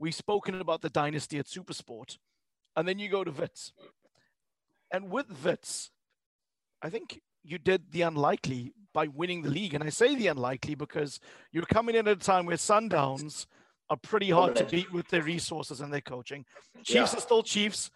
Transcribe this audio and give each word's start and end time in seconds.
We've 0.00 0.14
spoken 0.14 0.60
about 0.60 0.80
the 0.80 0.88
dynasty 0.88 1.38
at 1.38 1.46
Supersport. 1.46 2.16
And 2.74 2.88
then 2.88 2.98
you 2.98 3.10
go 3.10 3.22
to 3.22 3.30
Wits. 3.30 3.72
And 4.90 5.10
with 5.10 5.44
Wits, 5.44 5.90
I 6.82 6.88
think 6.88 7.20
you 7.44 7.58
did 7.58 7.92
the 7.92 8.02
unlikely 8.02 8.72
by 8.94 9.06
winning 9.08 9.42
the 9.42 9.50
league. 9.50 9.74
And 9.74 9.84
I 9.84 9.90
say 9.90 10.16
the 10.16 10.28
unlikely 10.28 10.74
because 10.74 11.20
you're 11.52 11.64
coming 11.64 11.94
in 11.94 12.08
at 12.08 12.16
a 12.16 12.20
time 12.20 12.46
where 12.46 12.56
Sundowns 12.56 13.46
are 13.90 13.98
pretty 13.98 14.30
hard 14.30 14.56
to 14.56 14.64
beat 14.64 14.90
with 14.90 15.08
their 15.08 15.22
resources 15.22 15.80
and 15.80 15.92
their 15.92 16.00
coaching. 16.00 16.46
Chiefs 16.82 17.12
yeah. 17.12 17.18
are 17.18 17.20
still 17.20 17.42
Chiefs, 17.42 17.90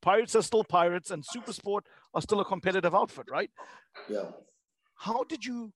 Pirates 0.00 0.34
are 0.34 0.42
still 0.42 0.64
Pirates, 0.64 1.10
and 1.10 1.22
Supersport 1.24 1.82
are 2.14 2.22
still 2.22 2.40
a 2.40 2.44
competitive 2.44 2.94
outfit, 2.94 3.26
right? 3.30 3.50
Yeah. 4.08 4.30
How 4.94 5.24
did 5.24 5.44
you 5.44 5.72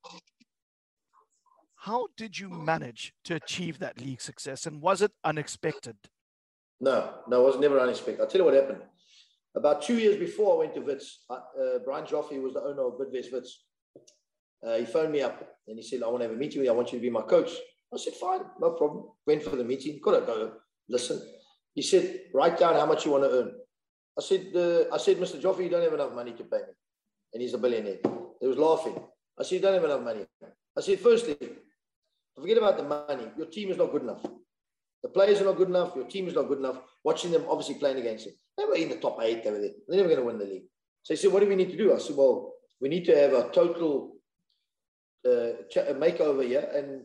how 1.84 2.06
did 2.16 2.38
you 2.38 2.48
manage 2.48 3.12
to 3.24 3.34
achieve 3.34 3.78
that 3.78 4.00
league 4.00 4.20
success 4.20 4.64
and 4.64 4.80
was 4.80 5.02
it 5.02 5.12
unexpected? 5.22 5.96
No, 6.80 7.10
no, 7.28 7.42
it 7.42 7.46
was 7.52 7.60
never 7.60 7.78
unexpected. 7.78 8.22
I'll 8.22 8.26
tell 8.26 8.40
you 8.40 8.46
what 8.46 8.54
happened. 8.54 8.80
About 9.54 9.82
two 9.82 9.98
years 9.98 10.16
before 10.16 10.54
I 10.54 10.58
went 10.60 10.74
to 10.76 10.80
Wits, 10.80 11.24
uh, 11.28 11.40
Brian 11.84 12.06
Joffe 12.06 12.42
was 12.42 12.54
the 12.54 12.62
owner 12.62 12.86
of 12.86 12.94
Bidvest 12.94 13.32
Wits. 13.32 13.64
Uh, 14.66 14.76
he 14.78 14.86
phoned 14.86 15.12
me 15.12 15.20
up 15.20 15.46
and 15.68 15.76
he 15.76 15.82
said, 15.82 16.02
I 16.02 16.08
want 16.08 16.22
to 16.22 16.28
have 16.28 16.34
a 16.34 16.38
meeting 16.38 16.60
with 16.60 16.66
you. 16.66 16.72
I 16.72 16.74
want 16.74 16.90
you 16.90 16.98
to 16.98 17.02
be 17.02 17.10
my 17.10 17.20
coach. 17.20 17.50
I 17.92 17.98
said, 17.98 18.14
fine, 18.14 18.40
no 18.60 18.70
problem. 18.70 19.04
Went 19.26 19.42
for 19.42 19.56
the 19.56 19.64
meeting. 19.64 20.00
Got 20.02 20.20
to 20.20 20.26
go 20.26 20.52
listen. 20.88 21.20
He 21.74 21.82
said, 21.82 22.20
write 22.32 22.58
down 22.58 22.76
how 22.76 22.86
much 22.86 23.04
you 23.04 23.12
want 23.12 23.24
to 23.24 23.30
earn. 23.30 23.52
I 24.18 24.22
said, 24.22 24.46
uh, 24.56 24.94
I 24.94 24.96
said, 24.96 25.18
Mr. 25.18 25.38
Joffe, 25.38 25.62
you 25.62 25.68
don't 25.68 25.82
have 25.82 25.92
enough 25.92 26.14
money 26.14 26.32
to 26.32 26.44
pay 26.44 26.58
me. 26.58 26.72
And 27.34 27.42
he's 27.42 27.52
a 27.52 27.58
billionaire. 27.58 27.98
He 28.40 28.46
was 28.46 28.56
laughing. 28.56 28.98
I 29.38 29.42
said, 29.42 29.56
you 29.56 29.60
don't 29.60 29.74
have 29.74 29.84
enough 29.84 30.00
money. 30.00 30.24
I 30.76 30.80
said, 30.80 30.98
firstly, 30.98 31.36
forget 32.40 32.58
about 32.58 32.76
the 32.76 32.82
money. 32.82 33.30
Your 33.36 33.46
team 33.46 33.70
is 33.70 33.76
not 33.76 33.92
good 33.92 34.02
enough. 34.02 34.24
The 35.02 35.08
players 35.10 35.40
are 35.40 35.44
not 35.44 35.56
good 35.56 35.68
enough. 35.68 35.94
Your 35.94 36.06
team 36.06 36.28
is 36.28 36.34
not 36.34 36.48
good 36.48 36.58
enough. 36.58 36.80
Watching 37.04 37.30
them 37.30 37.44
obviously 37.48 37.74
playing 37.74 37.98
against 37.98 38.24
them. 38.24 38.34
They 38.56 38.64
were 38.64 38.76
in 38.76 38.88
the 38.88 38.96
top 38.96 39.18
eight. 39.20 39.44
They 39.44 39.50
were 39.50 39.58
there. 39.58 39.70
They're 39.86 39.98
never 39.98 40.08
going 40.08 40.20
to 40.20 40.26
win 40.26 40.38
the 40.38 40.46
league. 40.46 40.64
So 41.02 41.14
he 41.14 41.18
said, 41.18 41.32
what 41.32 41.40
do 41.40 41.48
we 41.48 41.56
need 41.56 41.70
to 41.70 41.76
do? 41.76 41.94
I 41.94 41.98
said, 41.98 42.16
well, 42.16 42.54
we 42.80 42.88
need 42.88 43.04
to 43.04 43.16
have 43.16 43.32
a 43.34 43.50
total 43.50 44.16
uh, 45.26 45.60
makeover 45.94 46.46
here. 46.46 46.68
And 46.74 47.02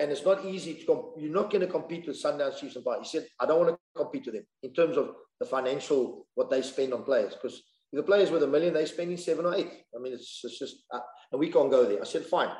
and 0.00 0.10
it's 0.10 0.24
not 0.24 0.44
easy 0.44 0.74
to 0.74 0.86
comp- 0.86 1.14
you're 1.18 1.32
not 1.32 1.50
going 1.50 1.60
to 1.60 1.68
compete 1.68 2.06
with 2.06 2.20
Sundowns 2.20 2.58
Chiefs 2.58 2.76
and 2.76 2.84
Pirates. 2.84 3.12
He 3.12 3.18
said, 3.18 3.28
I 3.38 3.46
don't 3.46 3.60
want 3.60 3.70
to 3.70 4.02
compete 4.02 4.26
with 4.26 4.34
them 4.34 4.44
in 4.62 4.74
terms 4.74 4.96
of 4.96 5.14
the 5.38 5.46
financial 5.46 6.26
what 6.34 6.50
they 6.50 6.62
spend 6.62 6.92
on 6.92 7.04
players 7.04 7.34
because 7.34 7.62
if 7.92 7.96
the 7.96 8.02
players 8.02 8.30
with 8.30 8.42
a 8.42 8.46
million 8.46 8.74
they're 8.74 8.86
spending 8.86 9.16
seven 9.16 9.46
or 9.46 9.54
eight. 9.54 9.70
I 9.94 10.00
mean, 10.00 10.12
it's, 10.12 10.40
it's 10.42 10.58
just 10.58 10.76
uh, 10.92 11.00
and 11.30 11.38
we 11.38 11.50
can't 11.50 11.70
go 11.70 11.86
there. 11.86 12.00
I 12.00 12.04
said, 12.04 12.24
fine, 12.24 12.50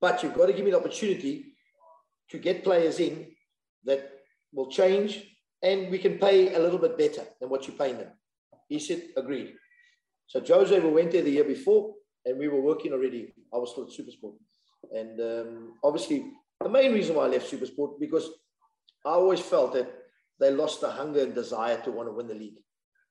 but 0.00 0.22
you've 0.22 0.34
got 0.34 0.46
to 0.46 0.52
give 0.52 0.64
me 0.64 0.70
the 0.70 0.78
opportunity 0.78 1.52
to 2.30 2.38
get 2.38 2.64
players 2.64 3.00
in 3.00 3.26
that 3.84 4.10
will 4.52 4.70
change 4.70 5.24
and 5.62 5.90
we 5.90 5.98
can 5.98 6.18
pay 6.18 6.54
a 6.54 6.58
little 6.58 6.78
bit 6.78 6.96
better 6.96 7.22
than 7.40 7.50
what 7.50 7.66
you're 7.66 7.76
paying 7.76 7.98
them. 7.98 8.08
He 8.68 8.78
said, 8.78 9.02
agreed. 9.16 9.54
So 10.26 10.40
Jose, 10.40 10.78
we 10.78 10.90
went 10.90 11.10
there 11.10 11.22
the 11.22 11.30
year 11.30 11.44
before 11.44 11.94
and 12.24 12.38
we 12.38 12.48
were 12.48 12.60
working 12.60 12.92
already. 12.92 13.34
I 13.52 13.58
was 13.58 13.72
still 13.72 13.84
at 13.84 13.90
Supersport. 13.90 14.34
And 14.92 15.20
um, 15.20 15.74
obviously, 15.84 16.32
the 16.60 16.68
main 16.68 16.92
reason 16.92 17.16
why 17.16 17.24
I 17.24 17.28
left 17.28 17.50
Supersport 17.50 17.98
because 17.98 18.28
I 19.04 19.10
always 19.10 19.40
felt 19.40 19.72
that 19.74 19.92
they 20.38 20.50
lost 20.50 20.80
the 20.80 20.90
hunger 20.90 21.22
and 21.22 21.34
desire 21.34 21.80
to 21.82 21.90
want 21.90 22.08
to 22.08 22.12
win 22.12 22.28
the 22.28 22.34
league. 22.34 22.62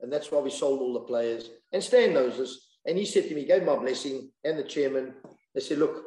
And 0.01 0.11
that's 0.11 0.31
why 0.31 0.39
we 0.39 0.49
sold 0.49 0.79
all 0.79 0.93
the 0.93 1.01
players. 1.01 1.49
And 1.71 1.83
Stan 1.83 2.13
knows 2.13 2.37
this. 2.37 2.67
And 2.85 2.97
he 2.97 3.05
said 3.05 3.27
to 3.27 3.35
me, 3.35 3.45
gave 3.45 3.63
my 3.63 3.75
blessing 3.75 4.31
and 4.43 4.57
the 4.57 4.63
chairman. 4.63 5.13
They 5.53 5.61
said, 5.61 5.77
look, 5.77 6.03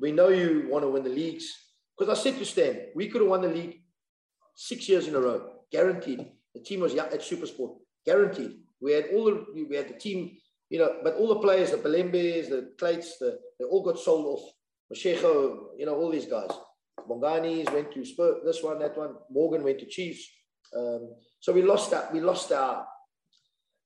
we 0.00 0.12
know 0.12 0.28
you 0.28 0.66
want 0.70 0.84
to 0.84 0.88
win 0.88 1.04
the 1.04 1.10
leagues. 1.10 1.52
Because 1.96 2.16
I 2.16 2.22
said 2.22 2.38
to 2.38 2.44
Stan, 2.44 2.86
we 2.94 3.08
could 3.08 3.20
have 3.20 3.30
won 3.30 3.42
the 3.42 3.48
league 3.48 3.80
six 4.54 4.88
years 4.88 5.08
in 5.08 5.14
a 5.14 5.20
row, 5.20 5.50
guaranteed. 5.72 6.26
The 6.54 6.60
team 6.60 6.80
was 6.80 6.94
at 6.94 7.20
Supersport, 7.20 7.76
guaranteed. 8.06 8.52
We 8.80 8.92
had 8.92 9.06
all 9.14 9.24
the 9.24 9.66
we 9.68 9.76
had 9.76 9.88
the 9.88 9.98
team, 9.98 10.36
you 10.70 10.78
know, 10.78 11.00
but 11.02 11.14
all 11.16 11.28
the 11.28 11.40
players, 11.40 11.72
the 11.72 11.78
Pelembes, 11.78 12.48
the 12.48 12.72
Klates, 12.80 13.18
the, 13.18 13.38
they 13.58 13.64
all 13.64 13.82
got 13.82 13.98
sold 13.98 14.26
off. 14.26 14.52
Mashego, 14.92 15.68
you 15.76 15.86
know, 15.86 15.96
all 15.96 16.10
these 16.10 16.26
guys. 16.26 16.50
Bongani's 17.08 17.70
went 17.72 17.92
to 17.92 18.04
Spur, 18.04 18.40
this 18.44 18.62
one, 18.62 18.78
that 18.78 18.96
one. 18.96 19.14
Morgan 19.30 19.62
went 19.62 19.78
to 19.80 19.86
Chiefs. 19.86 20.28
Um, 20.76 21.14
so 21.40 21.52
we 21.52 21.62
lost 21.62 21.90
that. 21.90 22.12
We 22.12 22.20
lost 22.20 22.52
our, 22.52 22.86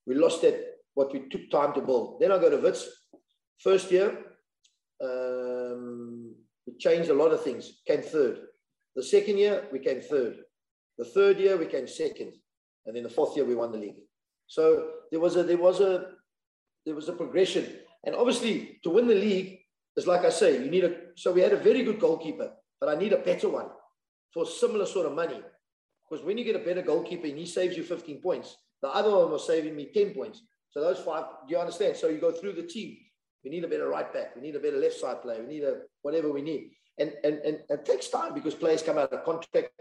we 0.07 0.15
lost 0.15 0.43
that, 0.43 0.61
what 0.95 1.13
we 1.13 1.29
took 1.29 1.51
time 1.51 1.73
to 1.75 1.81
build. 1.81 2.21
Then 2.21 2.33
I 2.33 2.39
go 2.39 2.51
to 2.51 2.57
Wits. 2.59 2.89
First 3.59 3.91
year, 3.91 4.19
um, 5.03 6.35
we 6.67 6.75
changed 6.79 7.11
a 7.11 7.15
lot 7.15 7.33
of 7.33 7.43
things, 7.43 7.81
came 7.87 8.03
third. 8.03 8.39
The 8.95 9.03
second 9.03 9.39
year, 9.39 9.67
we 9.73 9.79
came 9.79 10.01
third. 10.01 10.37
The 10.99 11.05
third 11.05 11.39
year, 11.39 11.57
we 11.57 11.67
came 11.67 11.89
second. 11.89 12.35
And 12.87 12.97
then 12.97 13.03
the 13.03 13.09
fourth 13.09 13.37
year, 13.37 13.45
we 13.45 13.55
won 13.55 13.73
the 13.73 13.79
league. 13.79 14.01
So 14.47 14.91
there 15.11 15.21
was 15.21 15.37
a, 15.37 15.43
there 15.43 15.57
was 15.57 15.81
a, 15.81 16.11
there 16.85 16.95
was 16.95 17.09
a 17.09 17.13
progression. 17.13 17.67
And 18.05 18.15
obviously, 18.15 18.81
to 18.83 18.91
win 18.91 19.07
the 19.07 19.15
league, 19.15 19.59
it's 19.97 20.07
like 20.07 20.25
I 20.25 20.31
say, 20.31 20.63
you 20.63 20.71
need 20.71 20.85
a. 20.85 20.95
So 21.17 21.33
we 21.33 21.41
had 21.41 21.53
a 21.53 21.57
very 21.57 21.83
good 21.85 22.01
goalkeeper, 22.01 22.51
but 22.81 22.89
I 22.89 22.99
need 22.99 23.13
a 23.13 23.19
better 23.19 23.49
one 23.49 23.69
for 24.33 24.47
similar 24.47 24.87
sort 24.87 25.07
of 25.07 25.15
money. 25.15 25.41
Because 26.09 26.25
when 26.25 26.39
you 26.39 26.45
get 26.45 26.57
a 26.57 26.65
better 26.65 26.83
goalkeeper 26.83 27.27
and 27.27 27.39
he 27.39 27.47
saves 27.47 27.77
you 27.77 27.83
15 27.83 28.21
points, 28.21 28.57
the 28.83 28.89
other 28.89 29.11
one 29.11 29.31
was 29.31 29.47
saving 29.47 29.77
me 29.77 29.91
10 29.95 30.15
points. 30.15 30.43
So 30.71 30.81
those 30.81 30.99
five, 30.99 31.25
do 31.47 31.55
you 31.55 31.59
understand? 31.59 31.97
So 31.97 32.09
you 32.09 32.19
go 32.19 32.33
through 32.33 32.55
the 32.55 32.63
team. 32.63 32.97
We 33.45 33.51
need 33.51 33.65
a 33.65 33.69
better 33.69 33.89
right 33.89 34.13
back. 34.13 34.37
We 34.37 34.43
need 34.43 34.57
a 34.57 34.61
better 34.61 34.79
left 34.79 34.95
side 34.95 35.23
player. 35.23 35.43
We 35.43 35.55
need 35.55 35.65
a 35.65 35.83
whatever 36.03 36.31
we 36.31 36.43
need. 36.43 36.71
And 36.99 37.13
and 37.25 37.39
and 37.39 37.59
it 37.69 37.85
takes 37.85 38.09
time 38.09 38.35
because 38.35 38.55
players 38.55 38.83
come 38.83 38.99
out 38.99 39.13
of 39.13 39.25
contract. 39.25 39.73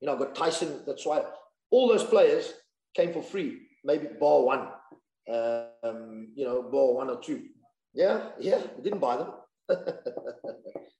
You 0.00 0.06
know, 0.06 0.14
I've 0.14 0.18
got 0.18 0.34
Tyson. 0.34 0.80
That's 0.86 1.04
why 1.04 1.22
all 1.70 1.88
those 1.88 2.04
players 2.04 2.52
came 2.94 3.12
for 3.12 3.22
free. 3.22 3.62
Maybe 3.84 4.08
bar 4.18 4.42
one. 4.42 4.68
Um, 5.28 6.28
you 6.34 6.44
know, 6.44 6.62
bar 6.62 6.94
one 6.94 7.10
or 7.10 7.20
two. 7.20 7.42
Yeah, 7.94 8.30
yeah. 8.40 8.62
We 8.76 8.82
didn't 8.82 9.00
buy 9.00 9.16
them. 9.16 9.30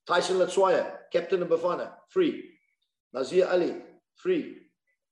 Tyson 0.07 0.37
Hlatshwayo, 0.37 0.91
captain 1.13 1.43
of 1.43 1.49
Bafana, 1.49 1.93
free. 2.09 2.51
Nazeer 3.15 3.49
Allie, 3.49 3.77
free. 4.17 4.57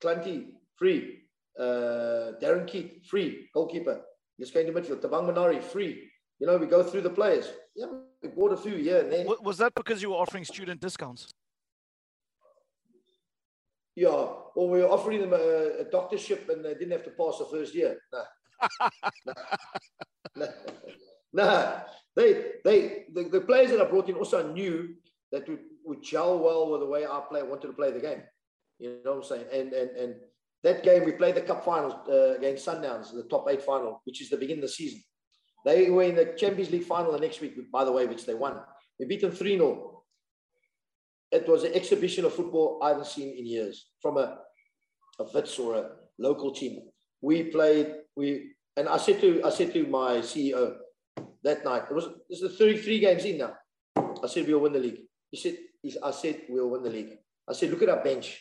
Hlanti, 0.02 0.46
free. 0.76 1.20
Uh, 1.58 2.32
Darren 2.40 2.66
Keet, 2.66 3.06
free. 3.06 3.48
Goalkeeper. 3.54 4.00
He's 4.36 4.50
going 4.50 4.66
to 4.66 4.72
midfield. 4.72 5.00
Thabang 5.00 5.26
Monare, 5.26 5.62
free. 5.62 6.09
You 6.40 6.46
know, 6.46 6.56
we 6.56 6.66
go 6.66 6.82
through 6.82 7.02
the 7.02 7.10
players. 7.10 7.50
Yeah, 7.76 7.86
we 8.22 8.28
bought 8.30 8.52
a 8.52 8.56
few 8.56 8.74
here 8.76 9.00
and 9.00 9.12
then. 9.12 9.26
Was 9.42 9.58
that 9.58 9.74
because 9.74 10.00
you 10.00 10.10
were 10.10 10.16
offering 10.16 10.44
student 10.44 10.80
discounts? 10.80 11.28
Yeah, 13.94 14.08
or 14.08 14.70
we 14.70 14.80
were 14.80 14.88
offering 14.88 15.20
them 15.20 15.34
a, 15.34 15.82
a 15.82 15.84
doctorship 15.84 16.48
and 16.48 16.64
they 16.64 16.72
didn't 16.74 16.92
have 16.92 17.04
to 17.04 17.10
pass 17.10 17.38
the 17.38 17.44
first 17.44 17.74
year. 17.74 17.98
No. 18.12 18.22
no. 20.36 20.48
no. 21.34 21.82
They, 22.16 22.52
they, 22.64 23.04
the, 23.12 23.24
the 23.24 23.40
players 23.42 23.70
that 23.70 23.80
I 23.80 23.84
brought 23.84 24.08
in 24.08 24.14
also 24.16 24.52
knew 24.52 24.94
that 25.32 25.48
would, 25.48 25.60
would 25.84 26.02
gel 26.02 26.38
well 26.38 26.70
with 26.70 26.80
the 26.80 26.86
way 26.86 27.04
our 27.04 27.22
player 27.22 27.44
wanted 27.44 27.66
to 27.68 27.72
play 27.74 27.90
the 27.90 28.00
game. 28.00 28.22
You 28.78 29.00
know 29.04 29.12
what 29.12 29.16
I'm 29.18 29.24
saying? 29.24 29.46
And 29.52 29.72
and 29.74 29.90
and 29.90 30.14
that 30.62 30.82
game 30.82 31.04
we 31.04 31.12
played 31.12 31.34
the 31.34 31.42
cup 31.42 31.64
finals 31.64 31.94
uh, 32.08 32.36
against 32.38 32.66
Sundowns, 32.66 33.12
the 33.12 33.24
top 33.24 33.46
eight 33.50 33.62
final, 33.62 34.00
which 34.04 34.22
is 34.22 34.30
the 34.30 34.38
beginning 34.38 34.64
of 34.64 34.70
the 34.70 34.74
season. 34.74 35.02
They 35.64 35.90
were 35.90 36.04
in 36.04 36.14
the 36.14 36.34
Champions 36.36 36.70
League 36.70 36.84
final 36.84 37.12
the 37.12 37.18
next 37.18 37.40
week, 37.40 37.54
by 37.70 37.84
the 37.84 37.92
way, 37.92 38.06
which 38.06 38.26
they 38.26 38.34
won. 38.34 38.60
We 38.98 39.06
beat 39.06 39.20
them 39.20 39.32
3 39.32 39.56
0. 39.56 40.02
It 41.30 41.48
was 41.48 41.64
an 41.64 41.74
exhibition 41.74 42.24
of 42.24 42.34
football 42.34 42.80
I 42.82 42.88
haven't 42.88 43.06
seen 43.06 43.36
in 43.36 43.46
years 43.46 43.90
from 44.02 44.16
a, 44.16 44.38
a 45.18 45.24
Wits 45.32 45.58
or 45.58 45.76
a 45.76 45.90
local 46.18 46.52
team. 46.52 46.82
We 47.20 47.44
played, 47.44 47.94
we 48.16 48.52
and 48.76 48.88
I 48.88 48.96
said 48.96 49.20
to 49.20 49.42
I 49.44 49.50
said 49.50 49.72
to 49.74 49.86
my 49.86 50.18
CEO, 50.18 50.76
that 51.42 51.64
night. 51.64 51.84
It 51.90 51.94
was 51.94 52.08
this 52.28 52.40
is 52.42 52.52
the 52.52 52.64
33 52.64 53.00
games 53.00 53.24
in 53.24 53.38
now. 53.38 53.54
I 53.96 54.26
said 54.26 54.46
we'll 54.46 54.60
win 54.60 54.72
the 54.72 54.78
league. 54.78 55.00
He 55.30 55.36
said, 55.36 55.56
I 56.02 56.10
said 56.10 56.42
we'll 56.48 56.70
win 56.70 56.82
the 56.82 56.90
league. 56.90 57.16
I 57.48 57.52
said, 57.52 57.70
look 57.70 57.82
at 57.82 57.88
our 57.88 58.02
bench. 58.02 58.40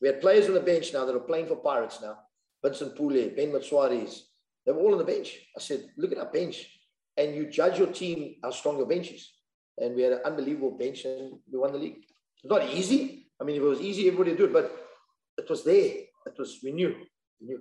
We 0.00 0.08
had 0.08 0.20
players 0.20 0.46
on 0.46 0.54
the 0.54 0.60
bench 0.60 0.92
now 0.92 1.04
that 1.04 1.14
are 1.14 1.20
playing 1.20 1.46
for 1.46 1.56
Pirates 1.56 2.00
now. 2.00 2.18
Vincent 2.62 2.96
Pule, 2.96 3.30
Ben 3.34 3.50
Matsuaris. 3.50 4.20
They 4.66 4.72
were 4.72 4.80
all 4.80 4.92
on 4.92 4.98
the 4.98 5.04
bench. 5.04 5.38
I 5.56 5.60
said, 5.60 5.86
look 5.96 6.12
at 6.12 6.18
our 6.18 6.30
bench. 6.30 6.68
And 7.16 7.34
you 7.34 7.48
judge 7.48 7.78
your 7.78 7.92
team 7.92 8.36
how 8.42 8.50
strong 8.50 8.76
your 8.76 8.86
bench 8.86 9.10
is. 9.12 9.32
And 9.78 9.94
we 9.94 10.02
had 10.02 10.12
an 10.12 10.20
unbelievable 10.24 10.72
bench 10.72 11.04
and 11.04 11.38
we 11.50 11.58
won 11.58 11.72
the 11.72 11.78
league. 11.78 12.04
It's 12.42 12.50
not 12.50 12.68
easy. 12.68 13.28
I 13.40 13.44
mean, 13.44 13.56
if 13.56 13.62
it 13.62 13.66
was 13.66 13.80
easy, 13.80 14.08
everybody 14.08 14.30
would 14.30 14.38
do 14.38 14.44
it, 14.46 14.52
but 14.52 14.70
it 15.38 15.48
was 15.48 15.64
there. 15.64 15.92
It 16.26 16.34
was, 16.38 16.58
we 16.62 16.72
knew. 16.72 16.94
We 17.40 17.46
knew. 17.46 17.60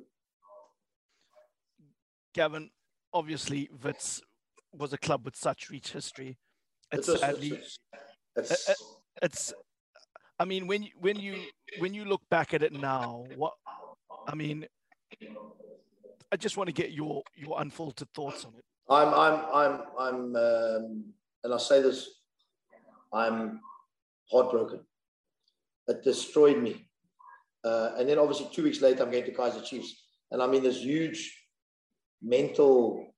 Gavin, 2.33 2.69
obviously, 3.13 3.69
Wits 3.83 4.21
was 4.73 4.91
a 4.91 4.97
club 4.97 5.23
with 5.23 5.35
such 5.35 5.69
rich 5.69 5.91
history. 5.91 6.37
It's, 6.91 7.07
it's, 7.07 7.19
sadly, 7.21 7.59
it's, 8.35 8.75
it's, 9.21 9.53
I 10.39 10.45
mean, 10.45 10.67
when 10.67 10.83
you, 10.83 10.89
when 10.99 11.17
you 11.17 11.37
when 11.79 11.93
you 11.93 12.05
look 12.05 12.21
back 12.29 12.53
at 12.53 12.61
it 12.61 12.73
now, 12.73 13.25
what 13.37 13.53
I 14.27 14.35
mean, 14.35 14.65
I 16.31 16.37
just 16.37 16.57
want 16.57 16.67
to 16.67 16.73
get 16.73 16.91
your 16.91 17.23
your 17.35 17.61
unfiltered 17.61 18.09
thoughts 18.13 18.45
on 18.45 18.53
it. 18.57 18.65
I'm 18.89 19.13
I'm 19.13 19.45
I'm 19.53 19.81
I'm 19.97 20.35
um, 20.35 21.13
and 21.43 21.53
I 21.53 21.57
say 21.57 21.81
this, 21.81 22.09
I'm 23.13 23.61
heartbroken. 24.31 24.81
It 25.87 26.03
destroyed 26.03 26.61
me. 26.61 26.87
Uh, 27.63 27.91
and 27.97 28.07
then 28.07 28.19
obviously 28.19 28.47
two 28.51 28.63
weeks 28.63 28.81
later, 28.81 29.03
I'm 29.03 29.11
going 29.11 29.25
to 29.25 29.31
Kaizer 29.31 29.63
Chiefs. 29.63 30.03
And 30.31 30.41
I'm 30.41 30.53
in 30.53 30.63
this 30.63 30.77
huge 30.77 31.35
mental 32.21 33.13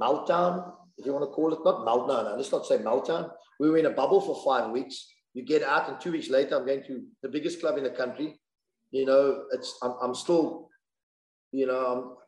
meltdown, 0.00 0.72
if 0.98 1.06
you 1.06 1.12
want 1.12 1.24
to 1.24 1.30
call 1.30 1.52
it. 1.52 1.60
Not 1.64 1.86
meltdown, 1.86 2.24
no, 2.24 2.36
let's 2.36 2.52
not 2.52 2.66
say 2.66 2.78
meltdown. 2.78 3.30
We 3.58 3.70
were 3.70 3.78
in 3.78 3.86
a 3.86 3.90
bubble 3.90 4.20
for 4.20 4.42
five 4.44 4.70
weeks. 4.70 5.06
You 5.34 5.44
get 5.44 5.62
out, 5.62 5.88
and 5.88 6.00
two 6.00 6.12
weeks 6.12 6.28
later, 6.28 6.56
I'm 6.56 6.66
going 6.66 6.82
to 6.84 7.02
the 7.22 7.28
biggest 7.28 7.60
club 7.60 7.78
in 7.78 7.84
the 7.84 7.90
country. 7.90 8.40
You 8.90 9.06
know, 9.06 9.44
it's 9.52 9.78
I'm, 9.82 9.94
I'm 10.02 10.14
still, 10.14 10.68
you 11.52 11.66
know, 11.66 12.18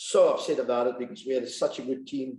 so 0.00 0.32
upset 0.32 0.60
about 0.60 0.86
it 0.86 0.96
because 0.96 1.24
we 1.26 1.34
had 1.34 1.48
such 1.48 1.80
a 1.80 1.82
good 1.82 2.06
team. 2.06 2.38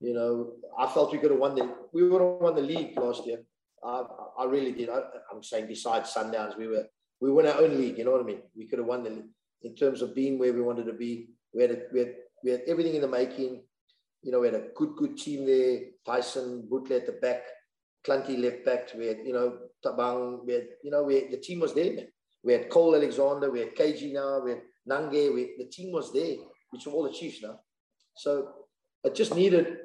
You 0.00 0.12
know, 0.12 0.52
I 0.78 0.86
felt 0.86 1.12
we 1.12 1.18
could 1.18 1.30
have 1.30 1.40
won 1.40 1.54
the 1.54 1.74
we 1.94 2.06
would 2.06 2.20
have 2.20 2.40
won 2.42 2.54
the 2.54 2.60
league 2.60 2.98
last 2.98 3.26
year. 3.26 3.38
I, 3.82 4.02
I 4.38 4.44
really 4.44 4.72
did. 4.72 4.90
I, 4.90 5.00
am 5.32 5.42
saying 5.42 5.66
besides 5.66 6.12
Sundowns, 6.12 6.58
we 6.58 6.66
were 6.68 6.84
we 7.18 7.32
won 7.32 7.46
our 7.46 7.58
own 7.62 7.78
league. 7.78 7.96
You 7.96 8.04
know 8.04 8.10
what 8.10 8.20
I 8.20 8.24
mean? 8.24 8.42
We 8.54 8.66
could 8.66 8.80
have 8.80 8.86
won 8.86 9.04
the 9.04 9.24
in 9.62 9.74
terms 9.74 10.02
of 10.02 10.14
being 10.14 10.38
where 10.38 10.52
we 10.52 10.60
wanted 10.60 10.84
to 10.86 10.92
be. 10.92 11.30
We 11.54 11.62
had 11.62 11.70
a, 11.70 11.78
we 11.90 12.00
had 12.00 12.14
we 12.44 12.50
had 12.50 12.60
everything 12.66 12.94
in 12.96 13.00
the 13.00 13.08
making. 13.08 13.62
You 14.22 14.32
know, 14.32 14.40
we 14.40 14.48
had 14.48 14.56
a 14.56 14.68
good 14.76 14.94
good 14.96 15.16
team 15.16 15.46
there. 15.46 15.80
Tyson 16.04 16.68
Butler 16.70 16.96
at 16.96 17.06
the 17.06 17.12
back, 17.12 17.44
Hlanti 18.06 18.38
left 18.38 18.66
back. 18.66 18.90
We 18.94 19.06
had 19.06 19.20
you 19.24 19.32
know 19.32 19.56
Thabang. 19.82 20.44
We 20.44 20.52
had 20.52 20.66
you 20.84 20.90
know 20.90 21.04
we 21.04 21.14
had, 21.14 21.30
the 21.30 21.38
team 21.38 21.60
was 21.60 21.72
there. 21.72 21.94
Man. 21.94 22.08
We 22.44 22.52
had 22.52 22.68
Cole 22.68 22.94
Alexander. 22.94 23.50
We 23.50 23.60
had 23.60 23.74
KG 23.74 24.12
now. 24.12 24.42
We 24.44 24.50
had 24.50 24.62
Nange. 24.86 25.32
We, 25.34 25.54
the 25.56 25.70
team 25.70 25.92
was 25.92 26.12
there, 26.12 26.36
which 26.70 26.86
are 26.86 26.90
all 26.90 27.04
the 27.04 27.12
Chiefs 27.12 27.42
now. 27.42 27.60
So 28.16 28.52
it 29.04 29.14
just 29.14 29.34
needed 29.34 29.76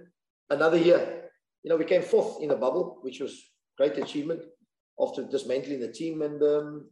another 0.50 0.78
year. 0.78 1.30
You 1.64 1.70
know, 1.70 1.78
we 1.78 1.86
came 1.86 2.02
fourth 2.02 2.42
in 2.42 2.50
the 2.50 2.56
bubble, 2.56 3.00
which 3.02 3.20
was 3.20 3.42
great 3.78 3.98
achievement 3.98 4.42
after 5.00 5.24
dismantling 5.24 5.80
the 5.80 5.92
team. 5.92 6.22
And 6.22 6.42
um, 6.42 6.90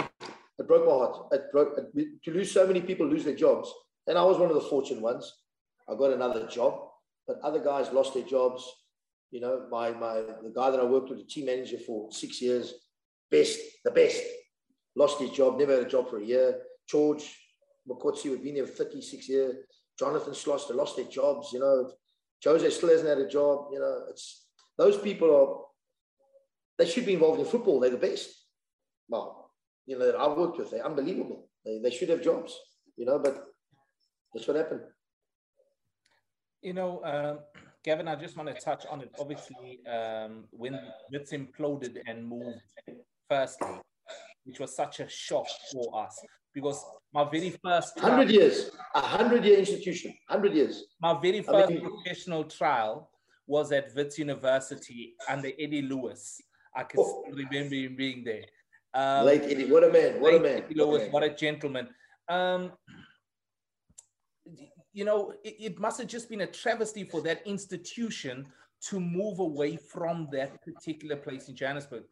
it 0.00 0.66
broke 0.66 0.86
my 0.86 0.92
heart. 0.92 1.32
It 1.32 1.52
broke 1.52 1.78
it, 1.94 2.22
to 2.24 2.30
lose 2.30 2.50
so 2.50 2.66
many 2.66 2.80
people 2.80 3.06
lose 3.06 3.24
their 3.24 3.36
jobs. 3.36 3.72
And 4.06 4.16
I 4.16 4.24
was 4.24 4.38
one 4.38 4.48
of 4.48 4.54
the 4.54 4.62
fortunate 4.62 5.02
ones. 5.02 5.30
I 5.88 5.94
got 5.94 6.12
another 6.12 6.46
job, 6.46 6.80
but 7.26 7.40
other 7.42 7.60
guys 7.60 7.92
lost 7.92 8.14
their 8.14 8.24
jobs. 8.24 8.64
You 9.30 9.40
know, 9.40 9.66
my 9.70 9.90
my 9.90 10.14
the 10.42 10.52
guy 10.54 10.70
that 10.70 10.80
I 10.80 10.84
worked 10.84 11.10
with, 11.10 11.18
the 11.18 11.24
team 11.24 11.46
manager 11.46 11.78
for 11.86 12.10
six 12.10 12.40
years, 12.40 12.74
best, 13.30 13.58
the 13.84 13.90
best, 13.90 14.22
lost 14.96 15.20
his 15.20 15.30
job, 15.30 15.58
never 15.58 15.76
had 15.76 15.86
a 15.86 15.88
job 15.88 16.08
for 16.08 16.18
a 16.18 16.24
year. 16.24 16.60
George 16.88 17.30
Makotsi, 17.88 18.24
who've 18.24 18.42
been 18.42 18.54
there 18.54 18.66
for 18.66 18.84
36 18.84 19.28
years. 19.28 19.56
Jonathan 19.98 20.32
Sloster 20.32 20.74
lost 20.74 20.96
their 20.96 21.06
jobs. 21.06 21.52
You 21.52 21.60
know, 21.60 21.90
Jose 22.44 22.70
still 22.70 22.90
hasn't 22.90 23.08
had 23.08 23.18
a 23.18 23.28
job. 23.28 23.68
You 23.72 23.80
know, 23.80 24.04
it's 24.08 24.46
those 24.76 24.98
people 24.98 25.34
are 25.34 25.68
they 26.78 26.88
should 26.88 27.06
be 27.06 27.14
involved 27.14 27.40
in 27.40 27.46
football. 27.46 27.80
They're 27.80 27.90
the 27.90 27.96
best. 27.96 28.30
Well, 29.08 29.50
you 29.86 29.98
know, 29.98 30.06
that 30.06 30.16
I've 30.20 30.36
worked 30.36 30.58
with, 30.58 30.70
they're 30.70 30.84
unbelievable. 30.86 31.48
They, 31.64 31.78
they 31.78 31.90
should 31.90 32.10
have 32.10 32.22
jobs, 32.22 32.56
you 32.96 33.06
know, 33.06 33.18
but 33.18 33.42
that's 34.32 34.46
what 34.46 34.56
happened. 34.56 34.82
You 36.62 36.74
know, 36.74 37.02
um, 37.04 37.38
Gavin, 37.84 38.06
I 38.06 38.16
just 38.16 38.36
want 38.36 38.48
to 38.48 38.60
touch 38.60 38.84
on 38.90 39.00
it. 39.00 39.10
Obviously, 39.18 39.80
um, 39.86 40.44
when 40.50 40.78
Wits 41.10 41.32
imploded 41.32 41.98
and 42.06 42.28
moved, 42.28 42.60
firstly, 43.28 43.80
which 44.48 44.58
was 44.58 44.74
such 44.74 45.00
a 45.00 45.08
shock 45.08 45.46
for 45.70 46.02
us 46.02 46.18
because 46.54 46.82
my 47.12 47.24
very 47.30 47.50
first 47.62 47.96
trial, 47.98 48.16
100 48.16 48.32
years, 48.32 48.70
a 48.94 49.00
100 49.00 49.44
year 49.44 49.58
institution, 49.58 50.14
100 50.28 50.56
years. 50.56 50.84
My 51.00 51.20
very 51.20 51.42
first 51.42 51.70
I 51.70 51.74
mean, 51.74 51.82
professional 51.82 52.44
trial 52.44 53.10
was 53.46 53.70
at 53.72 53.94
Wits 53.94 54.18
University 54.18 55.14
under 55.28 55.48
Eddie 55.58 55.82
Lewis. 55.82 56.40
I 56.74 56.84
can 56.84 57.00
oh. 57.00 57.24
remember 57.30 57.74
him 57.74 57.94
being 57.94 58.24
there. 58.24 58.44
Um, 58.94 59.26
late 59.26 59.42
Eddie, 59.42 59.70
what 59.70 59.84
a 59.84 59.92
man! 59.92 60.20
What 60.20 60.34
a 60.34 60.40
man! 60.40 60.62
Eddie 60.64 60.74
Lewis, 60.74 61.08
what 61.10 61.22
a 61.22 61.30
gentleman. 61.30 61.88
Um, 62.28 62.72
you 64.94 65.04
know, 65.04 65.34
it, 65.44 65.56
it 65.60 65.78
must 65.78 65.98
have 65.98 66.08
just 66.08 66.30
been 66.30 66.40
a 66.40 66.46
travesty 66.46 67.04
for 67.04 67.20
that 67.20 67.46
institution 67.46 68.46
to 68.88 68.98
move 68.98 69.40
away 69.40 69.76
from 69.76 70.28
that 70.32 70.62
particular 70.64 71.16
place 71.16 71.48
in 71.48 71.54
Johannesburg. 71.54 72.04